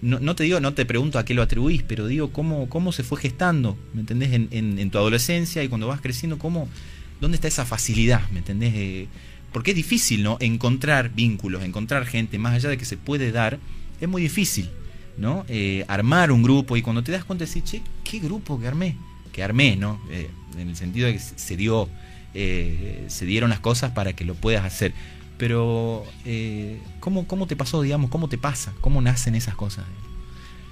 no, 0.00 0.18
no 0.18 0.34
te 0.34 0.42
digo, 0.42 0.58
no 0.58 0.74
te 0.74 0.84
pregunto 0.84 1.20
a 1.20 1.24
qué 1.24 1.32
lo 1.32 1.42
atribuís, 1.42 1.84
pero 1.84 2.08
digo 2.08 2.32
cómo, 2.32 2.68
cómo 2.68 2.90
se 2.90 3.04
fue 3.04 3.20
gestando, 3.20 3.78
¿me 3.94 4.00
entendés? 4.00 4.32
En, 4.32 4.48
en- 4.50 4.80
en 4.80 4.90
tu 4.90 4.98
adolescencia 4.98 5.62
y 5.62 5.68
cuando 5.68 5.86
vas 5.86 6.00
creciendo, 6.00 6.38
cómo, 6.38 6.68
¿dónde 7.22 7.36
está 7.36 7.48
esa 7.48 7.64
facilidad? 7.64 8.28
¿Me 8.30 8.40
entendés? 8.40 8.74
Eh, 8.74 9.08
porque 9.52 9.70
es 9.70 9.76
difícil, 9.76 10.22
¿no? 10.22 10.36
Encontrar 10.40 11.10
vínculos, 11.10 11.62
encontrar 11.62 12.04
gente, 12.04 12.38
más 12.38 12.54
allá 12.54 12.68
de 12.68 12.76
que 12.76 12.84
se 12.84 12.96
puede 12.96 13.30
dar, 13.30 13.58
es 14.00 14.08
muy 14.08 14.20
difícil, 14.20 14.68
¿no? 15.16 15.46
Eh, 15.48 15.84
armar 15.86 16.32
un 16.32 16.42
grupo 16.42 16.76
y 16.76 16.82
cuando 16.82 17.04
te 17.04 17.12
das 17.12 17.24
cuenta 17.24 17.44
decir, 17.44 17.62
che, 17.62 17.80
¿qué 18.02 18.18
grupo 18.18 18.58
que 18.60 18.66
armé? 18.66 18.96
Que 19.32 19.44
armé, 19.44 19.76
¿no? 19.76 20.00
Eh, 20.10 20.28
en 20.58 20.68
el 20.68 20.76
sentido 20.76 21.06
de 21.06 21.14
que 21.14 21.20
se 21.20 21.56
dio, 21.56 21.88
eh, 22.34 23.04
se 23.06 23.24
dieron 23.24 23.50
las 23.50 23.60
cosas 23.60 23.92
para 23.92 24.14
que 24.14 24.24
lo 24.24 24.34
puedas 24.34 24.64
hacer. 24.64 24.92
Pero, 25.38 26.04
eh, 26.24 26.80
¿cómo, 27.00 27.26
¿cómo 27.28 27.46
te 27.46 27.54
pasó, 27.54 27.82
digamos? 27.82 28.10
¿Cómo 28.10 28.28
te 28.28 28.38
pasa? 28.38 28.72
¿Cómo 28.80 29.00
nacen 29.00 29.36
esas 29.36 29.54
cosas? 29.54 29.84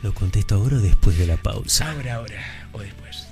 Lo 0.03 0.15
contesto 0.15 0.57
ahora 0.57 0.79
o 0.79 0.81
después 0.81 1.17
de 1.17 1.27
la 1.27 1.37
pausa. 1.37 1.93
Ahora, 1.93 2.15
ahora 2.15 2.69
o 2.73 2.81
después. 2.81 3.30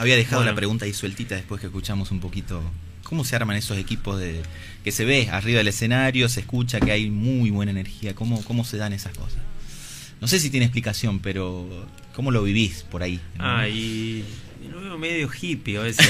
Había 0.00 0.16
dejado 0.16 0.38
Bueno. 0.38 0.52
la 0.52 0.56
pregunta 0.56 0.84
ahí 0.86 0.94
sueltita 0.94 1.34
después 1.34 1.60
que 1.60 1.66
escuchamos 1.66 2.10
un 2.10 2.20
poquito 2.20 2.62
cómo 3.02 3.24
se 3.24 3.36
arman 3.36 3.56
esos 3.56 3.76
equipos 3.76 4.18
de 4.18 4.40
que 4.84 4.92
se 4.92 5.04
ve 5.04 5.28
arriba 5.30 5.58
del 5.58 5.68
escenario, 5.68 6.28
se 6.28 6.40
escucha 6.40 6.80
que 6.80 6.92
hay 6.92 7.10
muy 7.10 7.50
buena 7.50 7.70
energía, 7.72 8.14
cómo, 8.14 8.42
cómo 8.44 8.64
se 8.64 8.76
dan 8.76 8.92
esas 8.92 9.16
cosas. 9.16 9.40
No 10.20 10.28
sé 10.28 10.38
si 10.38 10.48
tiene 10.48 10.66
explicación, 10.66 11.18
pero 11.18 11.86
¿cómo 12.14 12.30
lo 12.30 12.42
vivís 12.42 12.82
por 12.84 13.02
ahí? 13.02 13.20
Ah, 13.38 13.66
y, 13.68 14.24
lo 14.70 14.80
veo 14.80 14.96
medio 14.98 15.28
hippie 15.28 15.76
a 15.78 15.80
veces. 15.82 16.08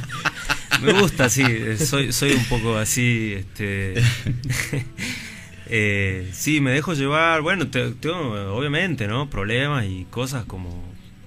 Me 0.82 0.92
gusta, 0.92 1.28
sí, 1.28 1.42
soy, 1.78 2.12
soy 2.12 2.32
un 2.32 2.44
poco 2.46 2.76
así, 2.76 3.34
este... 3.36 3.94
eh, 5.66 6.28
sí, 6.32 6.60
me 6.60 6.70
dejo 6.72 6.94
llevar, 6.94 7.40
bueno, 7.42 7.68
te- 7.68 7.92
tengo 7.92 8.56
obviamente, 8.56 9.06
¿no? 9.06 9.28
Problemas 9.30 9.86
y 9.86 10.06
cosas 10.10 10.44
como, 10.44 10.82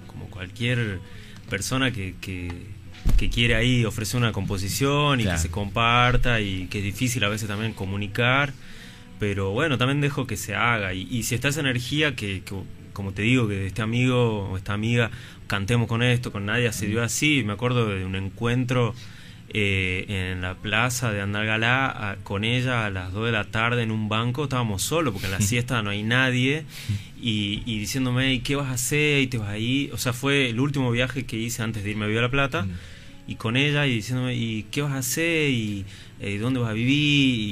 como 0.06 0.28
cualquier 0.28 1.00
persona 1.48 1.90
que, 1.92 2.14
que, 2.20 2.50
que 3.16 3.30
quiere 3.30 3.54
ahí 3.54 3.84
ofrecer 3.84 4.18
una 4.18 4.32
composición 4.32 5.20
y 5.20 5.24
Claro. 5.24 5.38
que 5.38 5.42
se 5.42 5.50
comparta 5.50 6.40
y 6.40 6.66
que 6.66 6.78
es 6.78 6.84
difícil 6.84 7.22
a 7.24 7.28
veces 7.28 7.48
también 7.48 7.72
comunicar. 7.72 8.52
Pero 9.18 9.50
bueno, 9.52 9.78
también 9.78 10.00
dejo 10.00 10.26
que 10.26 10.36
se 10.36 10.54
haga. 10.54 10.92
Y, 10.92 11.08
y 11.10 11.22
si 11.22 11.34
está 11.34 11.48
esa 11.48 11.60
energía 11.60 12.14
que, 12.16 12.42
que, 12.42 12.54
como 12.92 13.12
te 13.12 13.22
digo, 13.22 13.48
que 13.48 13.66
este 13.66 13.80
amigo 13.82 14.50
o 14.50 14.56
esta 14.56 14.74
amiga 14.74 15.10
cantemos 15.46 15.88
con 15.88 16.02
esto, 16.02 16.32
con 16.32 16.46
Nadia, 16.46 16.72
se 16.72 16.86
dio 16.86 17.02
así. 17.02 17.42
Me 17.44 17.52
acuerdo 17.54 17.86
de 17.88 18.04
un 18.04 18.14
encuentro 18.16 18.94
eh, 19.50 20.04
en 20.32 20.40
la 20.42 20.54
plaza 20.54 21.12
de 21.12 21.20
Andalgalá 21.20 21.86
a- 22.10 22.16
con 22.16 22.44
ella 22.44 22.86
a 22.86 22.90
las 22.90 23.12
2 23.12 23.26
de 23.26 23.32
la 23.32 23.44
tarde 23.44 23.82
en 23.82 23.90
un 23.90 24.08
banco. 24.08 24.44
Estábamos 24.44 24.82
solos 24.82 25.12
porque 25.12 25.26
en 25.26 25.32
la 25.32 25.40
siesta 25.40 25.82
no 25.82 25.90
hay 25.90 26.02
nadie. 26.02 26.64
Y, 27.20 27.62
y 27.64 27.78
diciéndome, 27.78 28.34
¿y 28.34 28.40
qué 28.40 28.56
vas 28.56 28.68
a 28.68 28.72
hacer? 28.72 29.22
¿Y 29.22 29.26
te 29.28 29.38
vas 29.38 29.48
ahí? 29.48 29.88
O 29.92 29.98
sea, 29.98 30.12
fue 30.12 30.50
el 30.50 30.60
último 30.60 30.90
viaje 30.90 31.24
que 31.24 31.36
hice 31.36 31.62
antes 31.62 31.82
de 31.84 31.90
irme 31.90 32.04
a 32.04 32.08
Vía 32.08 32.20
La 32.20 32.30
Plata 32.30 32.62
Mm. 32.64 32.70
y 33.28 33.34
con 33.36 33.56
ella 33.56 33.86
y 33.86 33.94
diciéndome 33.94 34.34
y 34.34 34.64
qué 34.70 34.82
vas 34.82 34.92
a 34.92 34.98
hacer 34.98 35.50
y 35.50 35.84
eh, 36.20 36.38
dónde 36.38 36.60
vas 36.60 36.70
a 36.70 36.74
vivir 36.74 36.94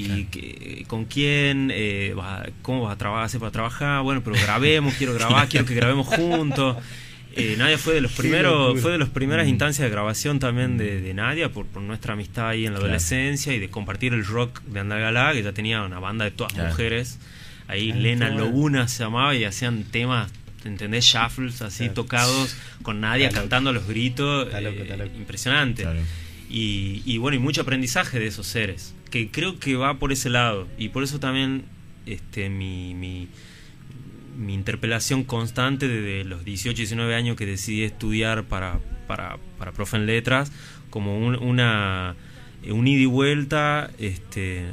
y 0.00 0.04
Claro. 0.07 0.26
qué- 0.30 0.85
con 0.87 1.04
quién 1.07 1.70
eh, 1.74 2.12
vas 2.16 2.42
a- 2.42 2.46
cómo 2.62 2.83
vas 2.83 2.94
a 2.94 2.98
trabajar 2.98 3.24
hacer 3.24 3.40
para 3.40 3.52
trabajar 3.52 4.02
bueno 4.02 4.22
pero 4.24 4.37
grabemos 4.42 4.94
quiero 4.94 5.12
grabar 5.14 5.48
quiero 5.48 5.66
que 5.66 5.74
grabemos 5.74 6.07
juntos 6.07 6.76
eh, 7.37 7.55
Nadia 7.59 7.79
fue 7.79 7.94
de 7.94 8.01
los 8.01 8.12
primeros 8.12 8.81
fue 8.81 8.92
de 8.92 8.99
las 8.99 9.09
primeras 9.09 9.47
Mm. 9.47 9.51
instancias 9.51 9.85
de 9.87 9.90
grabación 9.90 10.38
también 10.38 10.77
de, 10.79 11.01
de 11.01 11.14
Nadia 11.14 11.51
por, 11.51 11.66
por 11.66 11.83
nuestra 11.83 12.14
amistad 12.14 12.49
ahí 12.49 12.66
en 12.66 12.73
la 12.73 12.79
Claro. 12.79 12.87
adolescencia 12.87 13.53
y 13.55 13.59
de 13.59 13.68
compartir 13.70 14.12
el 14.14 14.25
rock 14.25 14.62
de 14.62 14.81
Andalgalá 14.81 15.33
que 15.33 15.42
ya 15.42 15.53
tenía 15.53 15.83
una 15.83 15.99
banda 15.99 16.25
de 16.25 16.31
todas 16.31 16.53
Claro. 16.53 16.68
mujeres 16.70 17.18
ahí 17.68 17.90
Ah, 17.92 17.97
Lena. 17.97 18.29
Lobuna 18.31 18.88
se 18.88 19.03
llamaba 19.05 19.35
y 19.35 19.44
hacían 19.44 19.85
temas 19.85 20.31
¿entendés? 20.64 21.05
shuffles 21.05 21.61
así 21.62 21.85
Claro. 21.85 21.94
tocados 21.94 22.57
con 22.83 23.01
Nadia 23.01 23.27
Está 23.29 23.40
loco. 23.40 23.51
cantando 23.51 23.70
a 23.70 23.73
los 23.75 23.87
gritos 23.87 24.47
Está 24.47 24.61
loco, 24.61 24.77
eh, 24.79 24.83
está 24.83 24.97
loco. 24.97 25.16
impresionante 25.16 25.87
y, 26.51 27.03
y 27.05 27.18
bueno, 27.18 27.37
y 27.37 27.40
mucho 27.40 27.62
aprendizaje 27.62 28.18
de 28.20 28.27
esos 28.29 28.47
seres, 28.47 28.94
que 29.11 29.29
creo 29.31 29.59
que 29.59 29.75
va 29.77 29.99
por 29.99 30.12
ese 30.12 30.31
lado. 30.31 30.68
Y 30.79 30.90
por 30.90 31.03
eso 31.03 31.18
también 31.18 31.64
este, 32.07 32.49
mi, 32.51 32.94
mi, 32.94 33.29
mi 34.37 34.55
interpelación 34.55 35.25
constante 35.25 35.88
desde 35.88 36.25
los 36.25 36.44
18, 36.44 36.77
19 36.77 37.14
años 37.14 37.37
que 37.37 37.47
decidí 37.47 37.83
estudiar 37.83 38.44
para, 38.44 38.81
para, 39.07 39.38
para 39.59 39.73
profe 39.73 39.97
en 39.97 40.07
letras, 40.07 40.53
como 40.90 41.18
un, 41.18 41.37
una, 41.37 42.14
un 42.68 42.87
ida 42.87 43.01
y 43.03 43.07
vuelta, 43.07 43.90
este, 43.99 44.64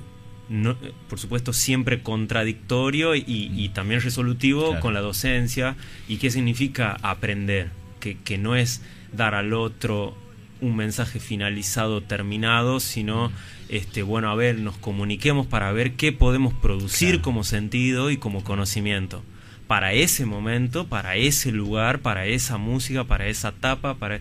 no, 0.49 0.75
por 1.09 1.19
supuesto 1.19 1.53
siempre 1.53 2.01
contradictorio 2.01 3.15
y, 3.15 3.23
y 3.27 3.69
también 3.69 4.01
resolutivo 4.01 4.67
Claro. 4.67 4.81
con 4.81 4.93
la 4.93 5.01
docencia. 5.01 5.75
¿Y 6.07 6.17
qué 6.17 6.29
significa 6.31 6.97
aprender? 7.01 7.69
Que, 7.99 8.17
que 8.17 8.37
no 8.37 8.55
es 8.55 8.81
dar 9.13 9.35
al 9.35 9.53
otro 9.53 10.17
un 10.59 10.75
mensaje 10.75 11.19
finalizado, 11.19 12.01
terminado, 12.01 12.79
sino, 12.79 13.31
este, 13.69 14.03
bueno, 14.03 14.29
a 14.29 14.35
ver, 14.35 14.59
nos 14.59 14.77
comuniquemos 14.77 15.47
para 15.47 15.71
ver 15.71 15.93
qué 15.93 16.11
podemos 16.11 16.53
producir 16.53 17.09
Claro. 17.09 17.21
como 17.23 17.43
sentido 17.43 18.11
y 18.11 18.17
como 18.17 18.43
conocimiento. 18.43 19.23
Para 19.71 19.93
ese 19.93 20.25
momento, 20.25 20.85
para 20.87 21.15
ese 21.15 21.53
lugar, 21.53 21.99
para 21.99 22.25
esa 22.25 22.57
música, 22.57 23.05
para 23.05 23.27
esa 23.27 23.47
etapa, 23.55 23.93
para... 23.95 24.19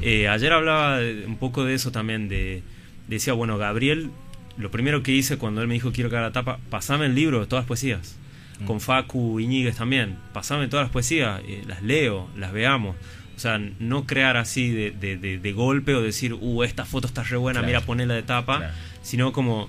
Eh, 0.00 0.28
ayer 0.28 0.52
hablaba 0.52 1.00
un 1.26 1.36
poco 1.40 1.64
de 1.64 1.74
eso 1.74 1.90
también, 1.90 2.28
de 2.28 2.62
decía, 3.08 3.32
bueno, 3.32 3.58
Gabriel, 3.58 4.10
lo 4.56 4.70
primero 4.70 5.02
que 5.02 5.10
hice 5.10 5.38
cuando 5.38 5.60
él 5.60 5.66
me 5.66 5.74
dijo 5.74 5.90
quiero 5.90 6.08
que 6.08 6.14
haga 6.14 6.28
la 6.28 6.32
tapa, 6.32 6.60
pasame 6.70 7.06
el 7.06 7.16
libro 7.16 7.40
de 7.40 7.46
todas 7.46 7.64
las 7.64 7.66
poesías. 7.66 8.16
Con 8.64 8.80
Facu 8.80 9.40
Iñiguez 9.40 9.74
también, 9.74 10.18
pasame 10.32 10.68
todas 10.68 10.84
las 10.84 10.92
poesías, 10.92 11.40
eh, 11.48 11.64
las 11.66 11.82
leo, 11.82 12.28
las 12.36 12.52
veamos. 12.52 12.94
O 13.34 13.40
sea, 13.40 13.58
no 13.80 14.06
crear 14.06 14.36
así 14.36 14.70
de, 14.70 14.92
de- 14.92 15.16
de- 15.16 15.38
de 15.38 15.52
golpe 15.52 15.96
o 15.96 16.00
decir, 16.00 16.32
uh, 16.32 16.62
esta 16.62 16.84
foto 16.84 17.08
está 17.08 17.24
re 17.24 17.36
buena, 17.36 17.58
Claro. 17.58 17.66
mira, 17.66 17.80
ponela 17.80 18.14
de 18.14 18.22
tapa, 18.22 18.58
Claro. 18.58 18.74
sino 19.02 19.32
como 19.32 19.68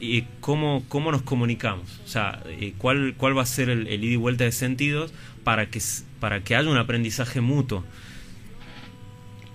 eh, 0.00 0.24
cómo, 0.40 0.84
cómo 0.88 1.10
nos 1.12 1.22
comunicamos. 1.22 2.00
O 2.04 2.08
sea, 2.08 2.42
eh, 2.46 2.74
cuál, 2.78 3.14
cuál 3.16 3.36
va 3.36 3.42
a 3.42 3.46
ser 3.46 3.68
el, 3.70 3.86
el 3.88 4.04
ida 4.04 4.12
y 4.14 4.16
vuelta 4.16 4.44
de 4.44 4.52
sentidos 4.52 5.12
para 5.44 5.66
que, 5.70 5.80
para 6.20 6.40
que 6.42 6.56
haya 6.56 6.68
un 6.70 6.76
aprendizaje 6.76 7.40
mutuo. 7.40 7.84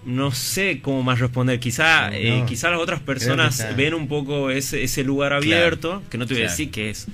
No 0.06 0.32
sé 0.32 0.82
cómo 0.82 1.02
más 1.02 1.20
responder. 1.20 1.60
Quizá, 1.60 2.10
No, 2.10 2.16
eh, 2.16 2.40
no. 2.42 2.46
quizá 2.46 2.70
las 2.70 2.80
otras 2.80 3.00
personas 3.00 3.66
ven 3.78 3.94
un 3.94 4.08
poco 4.10 4.50
ese, 4.50 4.84
ese 4.84 5.04
lugar 5.04 5.30
Claro, 5.30 5.44
abierto, 5.44 6.04
que 6.10 6.18
no 6.18 6.26
te 6.28 6.34
voy 6.34 6.44
a 6.44 6.48
decir 6.50 6.72
que 6.72 6.90
es 6.90 7.08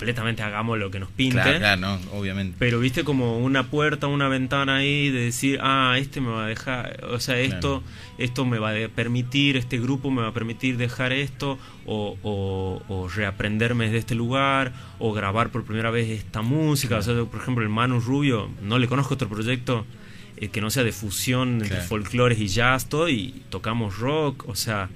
completamente 0.00 0.42
hagamos 0.42 0.78
lo 0.78 0.90
que 0.90 0.98
nos 0.98 1.10
pinte. 1.10 1.34
Claro, 1.34 1.58
claro, 1.58 1.80
no, 1.82 1.98
obviamente. 2.18 2.56
Pero 2.58 2.80
viste 2.80 3.04
como 3.04 3.36
una 3.38 3.64
puerta, 3.64 4.06
una 4.06 4.28
ventana 4.28 4.76
ahí 4.76 5.10
de 5.10 5.20
decir, 5.24 5.58
ah, 5.62 5.96
este 5.98 6.22
me 6.22 6.30
va 6.30 6.46
a 6.46 6.48
dejar, 6.48 7.04
o 7.04 7.20
sea, 7.20 7.38
esto, 7.38 7.82
esto 8.16 8.46
me 8.46 8.58
va 8.58 8.70
a 8.70 8.88
permitir, 8.88 9.58
este 9.58 9.78
grupo 9.78 10.10
me 10.10 10.22
va 10.22 10.28
a 10.28 10.32
permitir 10.32 10.78
dejar 10.78 11.12
esto, 11.12 11.58
o, 11.84 12.16
o, 12.22 12.82
o 12.88 13.08
reaprenderme 13.08 13.90
de 13.90 13.98
este 13.98 14.14
lugar, 14.14 14.72
o 14.98 15.12
grabar 15.12 15.50
por 15.50 15.64
primera 15.64 15.90
vez 15.90 16.08
esta 16.08 16.40
música. 16.40 16.96
O 16.96 17.02
sea, 17.02 17.12
yo, 17.12 17.26
por 17.26 17.42
ejemplo, 17.42 17.62
el 17.62 17.68
Manu 17.68 18.00
Rubio, 18.00 18.48
no 18.62 18.78
le 18.78 18.88
conozco 18.88 19.12
otro 19.14 19.28
proyecto 19.28 19.84
eh, 20.38 20.48
que 20.48 20.62
no 20.62 20.70
sea 20.70 20.82
de 20.82 20.92
fusión 20.92 21.60
entre 21.60 21.82
folclores 21.82 22.40
y 22.40 22.48
jazz, 22.48 22.88
todo, 22.88 23.10
y 23.10 23.42
tocamos 23.50 23.98
rock, 23.98 24.48
o 24.48 24.54
sea, 24.54 24.88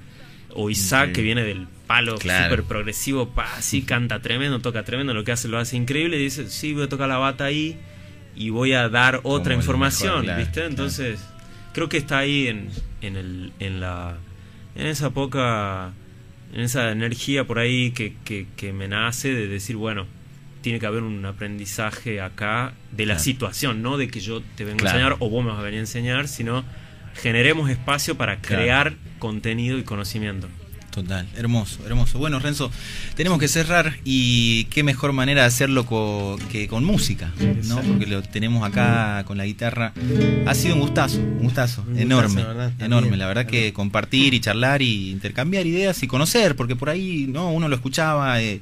o 0.54 0.70
Isaac, 0.70 1.12
que 1.12 1.22
viene 1.22 1.42
del 1.44 1.66
palo 1.86 2.16
Claro. 2.16 2.44
súper 2.50 2.64
progresivo, 2.64 3.28
pa, 3.30 3.60
sí, 3.60 3.82
canta 3.82 4.20
tremendo, 4.20 4.60
toca 4.60 4.84
tremendo, 4.84 5.12
lo 5.14 5.24
que 5.24 5.32
hace 5.32 5.48
lo 5.48 5.58
hace 5.58 5.76
increíble, 5.76 6.16
y 6.18 6.22
dice, 6.24 6.48
sí, 6.48 6.72
voy 6.72 6.84
a 6.84 6.88
tocar 6.88 7.08
la 7.08 7.18
bata 7.18 7.44
ahí 7.44 7.76
y 8.36 8.50
voy 8.50 8.72
a 8.72 8.88
dar 8.88 9.20
otra 9.22 9.54
información, 9.54 10.10
mejor, 10.10 10.24
claro, 10.24 10.38
¿viste? 10.40 10.52
claro. 10.54 10.68
Entonces, 10.70 11.20
creo 11.72 11.88
que 11.88 11.96
está 11.98 12.18
ahí 12.18 12.48
en, 12.48 12.68
en, 13.02 13.16
el, 13.16 13.52
en, 13.60 13.80
la, 13.80 14.16
en 14.76 14.86
esa 14.86 15.10
poca, 15.10 15.92
en 16.52 16.60
esa 16.60 16.90
energía 16.90 17.44
por 17.44 17.58
ahí 17.58 17.90
que, 17.90 18.14
que, 18.24 18.46
que 18.56 18.72
me 18.72 18.88
nace 18.88 19.34
de 19.34 19.46
decir, 19.46 19.76
bueno, 19.76 20.06
tiene 20.62 20.80
que 20.80 20.86
haber 20.86 21.02
un 21.02 21.24
aprendizaje 21.26 22.22
acá 22.22 22.72
de 22.90 23.04
la 23.04 23.18
situación, 23.18 23.82
no 23.82 23.98
de 23.98 24.08
que 24.08 24.20
yo 24.20 24.40
te 24.56 24.64
vengo 24.64 24.82
a 24.86 24.88
enseñar 24.88 25.16
o 25.18 25.28
vos 25.28 25.44
me 25.44 25.50
vas 25.50 25.58
a 25.60 25.62
venir 25.62 25.78
a 25.78 25.82
enseñar, 25.82 26.26
sino 26.26 26.64
generemos 27.14 27.70
espacio 27.70 28.16
para 28.16 28.36
Claro. 28.40 28.62
crear 28.62 28.94
contenido 29.18 29.78
y 29.78 29.82
conocimiento. 29.84 30.48
Total, 30.90 31.26
hermoso, 31.36 31.80
hermoso. 31.86 32.20
Bueno, 32.20 32.38
Renzo, 32.38 32.70
tenemos 33.16 33.40
que 33.40 33.48
cerrar 33.48 33.96
y 34.04 34.66
qué 34.66 34.84
mejor 34.84 35.12
manera 35.12 35.40
de 35.40 35.48
hacerlo 35.48 35.84
co- 35.86 36.38
que 36.52 36.68
con 36.68 36.84
música, 36.84 37.32
¿no? 37.64 37.80
Porque 37.80 38.06
lo 38.06 38.22
tenemos 38.22 38.62
acá 38.64 39.24
con 39.26 39.36
la 39.36 39.44
guitarra. 39.44 39.92
Ha 40.46 40.54
sido 40.54 40.74
un 40.76 40.80
gustazo, 40.82 41.18
un 41.18 41.40
gustazo, 41.42 41.80
Un 41.80 41.86
gustazo, 41.94 42.02
enorme, 42.04 42.42
la 42.42 42.46
verdad, 42.46 42.72
enorme. 42.78 43.00
también, 43.08 43.18
La 43.18 43.26
verdad 43.26 43.46
que 43.46 43.72
compartir 43.72 44.34
y 44.34 44.40
charlar 44.40 44.82
y 44.82 45.10
intercambiar 45.10 45.66
ideas 45.66 46.00
y 46.04 46.06
conocer, 46.06 46.54
porque 46.54 46.76
por 46.76 46.90
ahí, 46.90 47.26
¿no? 47.28 47.50
Uno 47.50 47.68
lo 47.68 47.74
escuchaba 47.74 48.40
eh, 48.40 48.60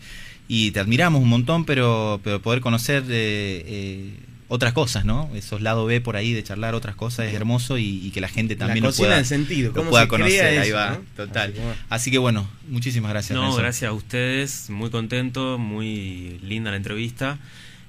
y 0.48 0.70
te 0.70 0.80
admiramos 0.80 1.20
un 1.22 1.28
montón, 1.28 1.66
pero, 1.66 2.18
pero 2.24 2.40
poder 2.40 2.62
conocer 2.62 3.02
eh, 3.10 3.62
eh, 3.66 4.10
otras 4.52 4.74
cosas, 4.74 5.04
¿no? 5.06 5.30
Esos 5.34 5.62
lados 5.62 5.88
B 5.88 6.00
por 6.02 6.14
ahí 6.16 6.34
de 6.34 6.42
charlar 6.44 6.74
otras 6.74 6.94
cosas 6.94 7.26
es 7.26 7.34
hermoso 7.34 7.78
y, 7.78 8.06
y 8.06 8.10
que 8.10 8.20
la 8.20 8.28
gente 8.28 8.54
también 8.54 8.84
la 8.84 8.90
lo 8.90 8.94
pueda, 8.96 9.16
del 9.16 9.24
sentido, 9.24 9.68
lo 9.70 9.74
cómo 9.74 9.90
pueda 9.90 10.02
se 10.04 10.08
conocer. 10.08 10.38
crea 10.40 10.62
ahí 10.62 10.68
eso, 10.68 10.76
va, 10.76 10.90
¿no? 10.90 11.00
total. 11.16 11.54
Así 11.54 11.54
que 11.54 11.60
bueno. 11.62 11.76
Así 11.88 12.10
que 12.10 12.18
bueno, 12.18 12.48
muchísimas 12.68 13.10
gracias. 13.10 13.34
No, 13.34 13.44
Renzo. 13.44 13.56
gracias 13.58 13.88
a 13.88 13.92
ustedes, 13.94 14.68
muy 14.68 14.90
contento, 14.90 15.56
muy 15.58 16.38
linda 16.42 16.70
la 16.70 16.76
entrevista. 16.76 17.38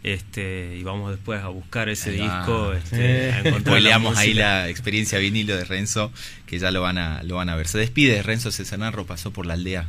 Este, 0.04 0.76
y 0.78 0.84
vamos 0.84 1.12
después 1.12 1.42
a 1.42 1.48
buscar 1.48 1.88
ese 1.90 2.10
Ahí 2.12 2.20
va. 2.20 2.38
disco, 2.38 2.74
este, 2.74 3.32
a 3.32 3.40
encontrar 3.40 3.82
ahí 4.18 4.34
la 4.34 4.68
experiencia 4.70 5.18
vinilo 5.20 5.56
de 5.56 5.64
Renzo, 5.64 6.12
que 6.46 6.60
ya 6.60 6.72
lo 6.72 6.82
van 6.82 6.98
a, 6.98 7.24
lo 7.24 7.36
van 7.36 7.50
a 7.50 7.56
ver. 7.56 7.68
Se 7.68 7.78
despide 7.78 8.22
Renzo 8.22 8.52
Cesarnarro, 8.52 9.06
pasó 9.06 9.32
por 9.32 9.46
la 9.46 9.54
aldea. 9.54 9.88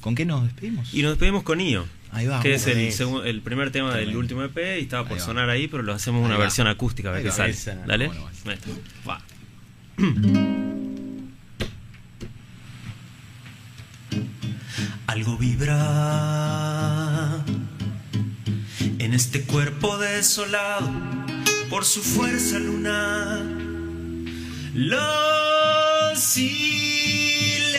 ¿Con 0.00 0.14
qué 0.14 0.24
nos 0.24 0.44
despedimos? 0.44 0.94
Y 0.94 1.02
nos 1.02 1.12
despedimos 1.12 1.42
con 1.42 1.60
IO, 1.60 1.86
Ahí 2.12 2.26
va. 2.26 2.40
que 2.40 2.54
es 2.54 2.66
el, 2.66 3.40
primer 3.42 3.70
tema 3.70 3.94
del 3.94 4.16
último 4.16 4.42
EP 4.42 4.56
y 4.78 4.82
estaba 4.82 5.06
por 5.06 5.18
Ahí 5.18 5.24
sonar 5.24 5.48
ahí, 5.48 5.68
pero 5.68 5.82
lo 5.82 5.92
hacemos 5.92 6.24
una 6.24 6.34
Ahí 6.34 6.38
va. 6.38 6.44
versión 6.44 6.66
acústica 6.66 7.10
a 7.10 7.12
ver 7.12 7.22
qué 7.22 7.30
sale. 7.30 7.52
Esa. 7.52 7.74
Dale. 7.86 8.08
Bueno, 8.08 8.24
va. 8.24 8.30
Ahí 8.46 8.54
está. 8.54 8.70
Va. 9.08 9.20
Algo 15.06 15.36
vibra 15.36 15.74
en 18.98 19.12
este 19.14 19.42
cuerpo 19.42 19.98
desolado 19.98 20.90
por 21.68 21.84
su 21.84 22.00
fuerza 22.00 22.58
lunar. 22.58 23.42
Los 24.74 26.18
silencios 26.18 27.70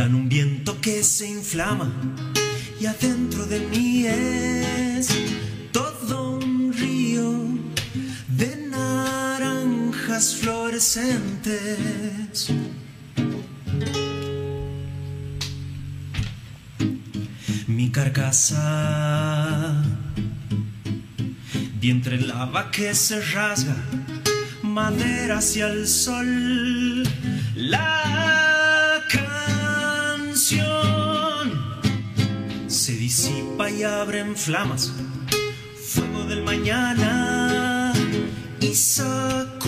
dan 0.00 0.14
un 0.14 0.28
viento 0.30 0.80
que 0.80 1.04
se 1.04 1.28
inflama 1.28 1.92
y 2.80 2.86
adentro 2.86 3.44
de 3.44 3.60
mí 3.60 4.06
es 4.06 5.08
todo 5.72 6.38
un 6.38 6.72
río 6.72 7.46
de 8.28 8.56
naranjas 8.70 10.36
fluorescentes. 10.36 12.48
mi 17.66 17.90
carcasa. 17.90 19.84
Vientre 21.78 22.16
lava 22.30 22.70
que 22.70 22.94
se 22.94 23.20
rasga, 23.36 23.76
madera 24.62 25.38
hacia 25.38 25.66
el 25.68 25.86
sol. 25.86 26.49
Y 33.80 33.84
abre 33.84 34.18
en 34.20 34.36
flamas, 34.36 34.92
fuego 35.88 36.24
del 36.24 36.42
mañana 36.42 37.94
y 38.60 38.74
sacude 38.74 39.59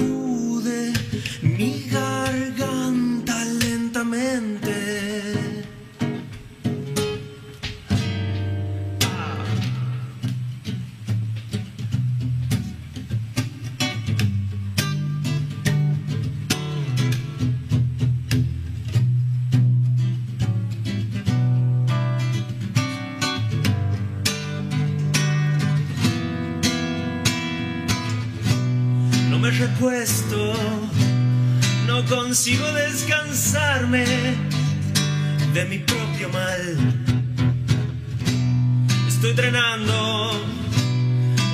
Estoy 39.22 39.36
drenando 39.36 40.32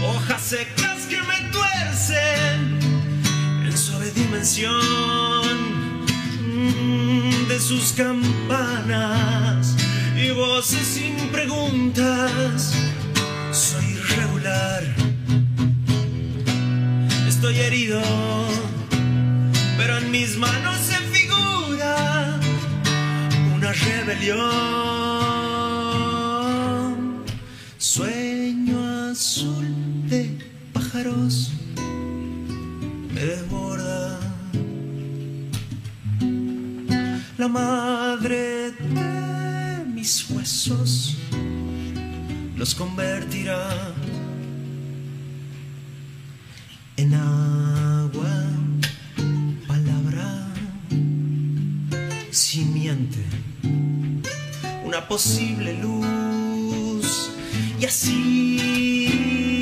hojas 0.03 0.41
secas 0.41 1.03
que 1.07 1.19
me 1.21 1.51
tuercen 1.53 2.79
en 3.63 3.77
suave 3.77 4.11
dimensión 4.13 4.73
mm, 6.47 7.47
de 7.47 7.61
sus 7.61 7.93
campanas 7.93 9.77
y 10.17 10.31
voces 10.31 10.81
sin 10.81 11.15
preguntas. 11.29 12.73
Soy 13.53 13.85
irregular. 13.85 14.83
Estoy 17.29 17.61
herido, 17.61 18.01
pero 19.77 19.99
en 19.99 20.11
mis 20.11 20.39
manos 20.39 20.79
se 20.79 20.97
figura 21.13 22.41
una 23.55 23.73
rebelión. 23.75 25.38
Azul 29.39 29.67
de 30.09 30.37
pájaros 30.73 31.53
me 33.15 33.21
desborda. 33.21 34.19
La 37.37 37.47
madre 37.47 38.73
de 38.73 39.85
mis 39.95 40.29
huesos 40.31 41.17
los 42.57 42.75
convertirá 42.75 43.63
en 46.97 47.15
agua, 47.15 48.35
palabra, 49.69 50.49
simiente, 52.33 53.25
una 54.85 55.07
posible 55.07 55.75
luz 55.81 56.29
y 57.81 57.85
así 57.85 59.58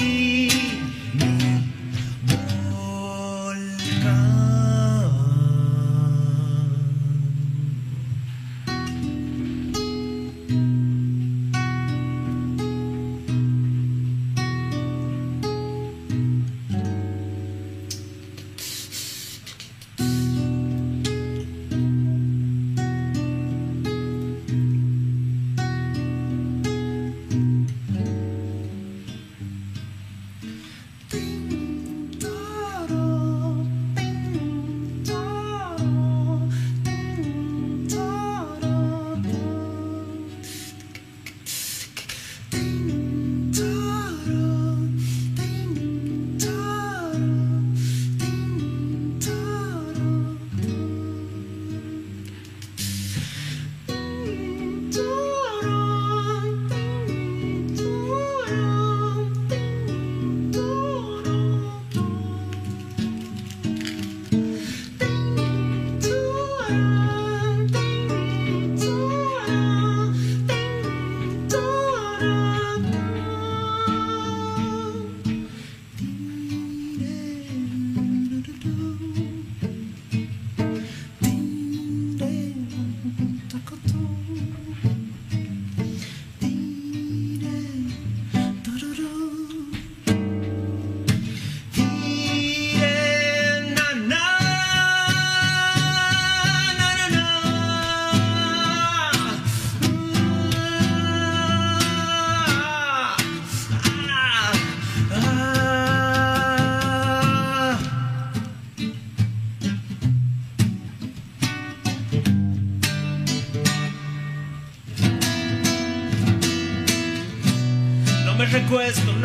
acuesto, 118.77 119.16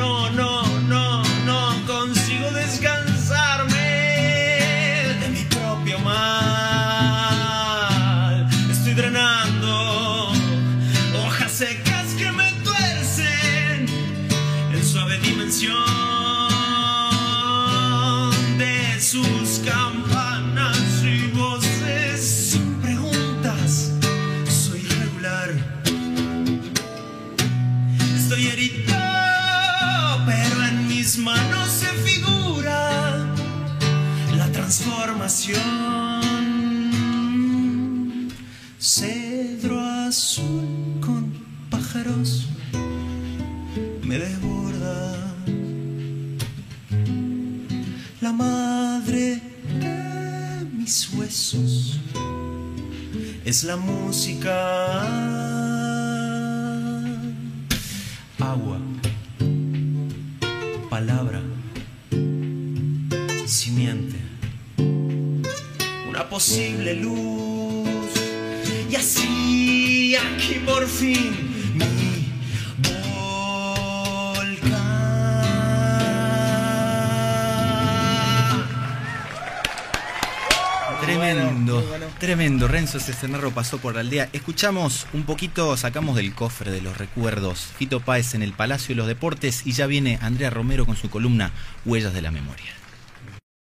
es 53.45 53.63
la 53.63 53.75
música. 53.75 55.01
Agua, 58.39 58.79
palabra, 60.89 61.41
simiente, 63.45 64.17
una 66.09 66.27
posible 66.29 66.95
luz. 66.95 68.09
Y 68.89 68.95
así, 68.95 70.15
aquí 70.15 70.55
por 70.65 70.87
fin, 70.87 71.50
tremendo. 82.31 82.69
Renzo 82.69 82.97
Cesenarro 83.01 83.51
pasó 83.51 83.77
por 83.79 83.93
la 83.93 83.99
aldea. 83.99 84.29
Escuchamos 84.31 85.05
un 85.11 85.23
poquito, 85.23 85.75
sacamos 85.75 86.15
del 86.15 86.33
cofre 86.33 86.71
de 86.71 86.79
los 86.79 86.97
recuerdos. 86.97 87.67
Fito 87.77 87.99
Páez 87.99 88.35
en 88.35 88.41
el 88.41 88.53
Palacio 88.53 88.95
de 88.95 88.99
los 88.99 89.07
Deportes 89.07 89.63
y 89.67 89.73
ya 89.73 89.85
viene 89.85 90.17
Andrea 90.21 90.49
Romero 90.49 90.85
con 90.85 90.95
su 90.95 91.09
columna 91.09 91.51
Huellas 91.83 92.13
de 92.13 92.21
la 92.21 92.31
Memoria. 92.31 92.80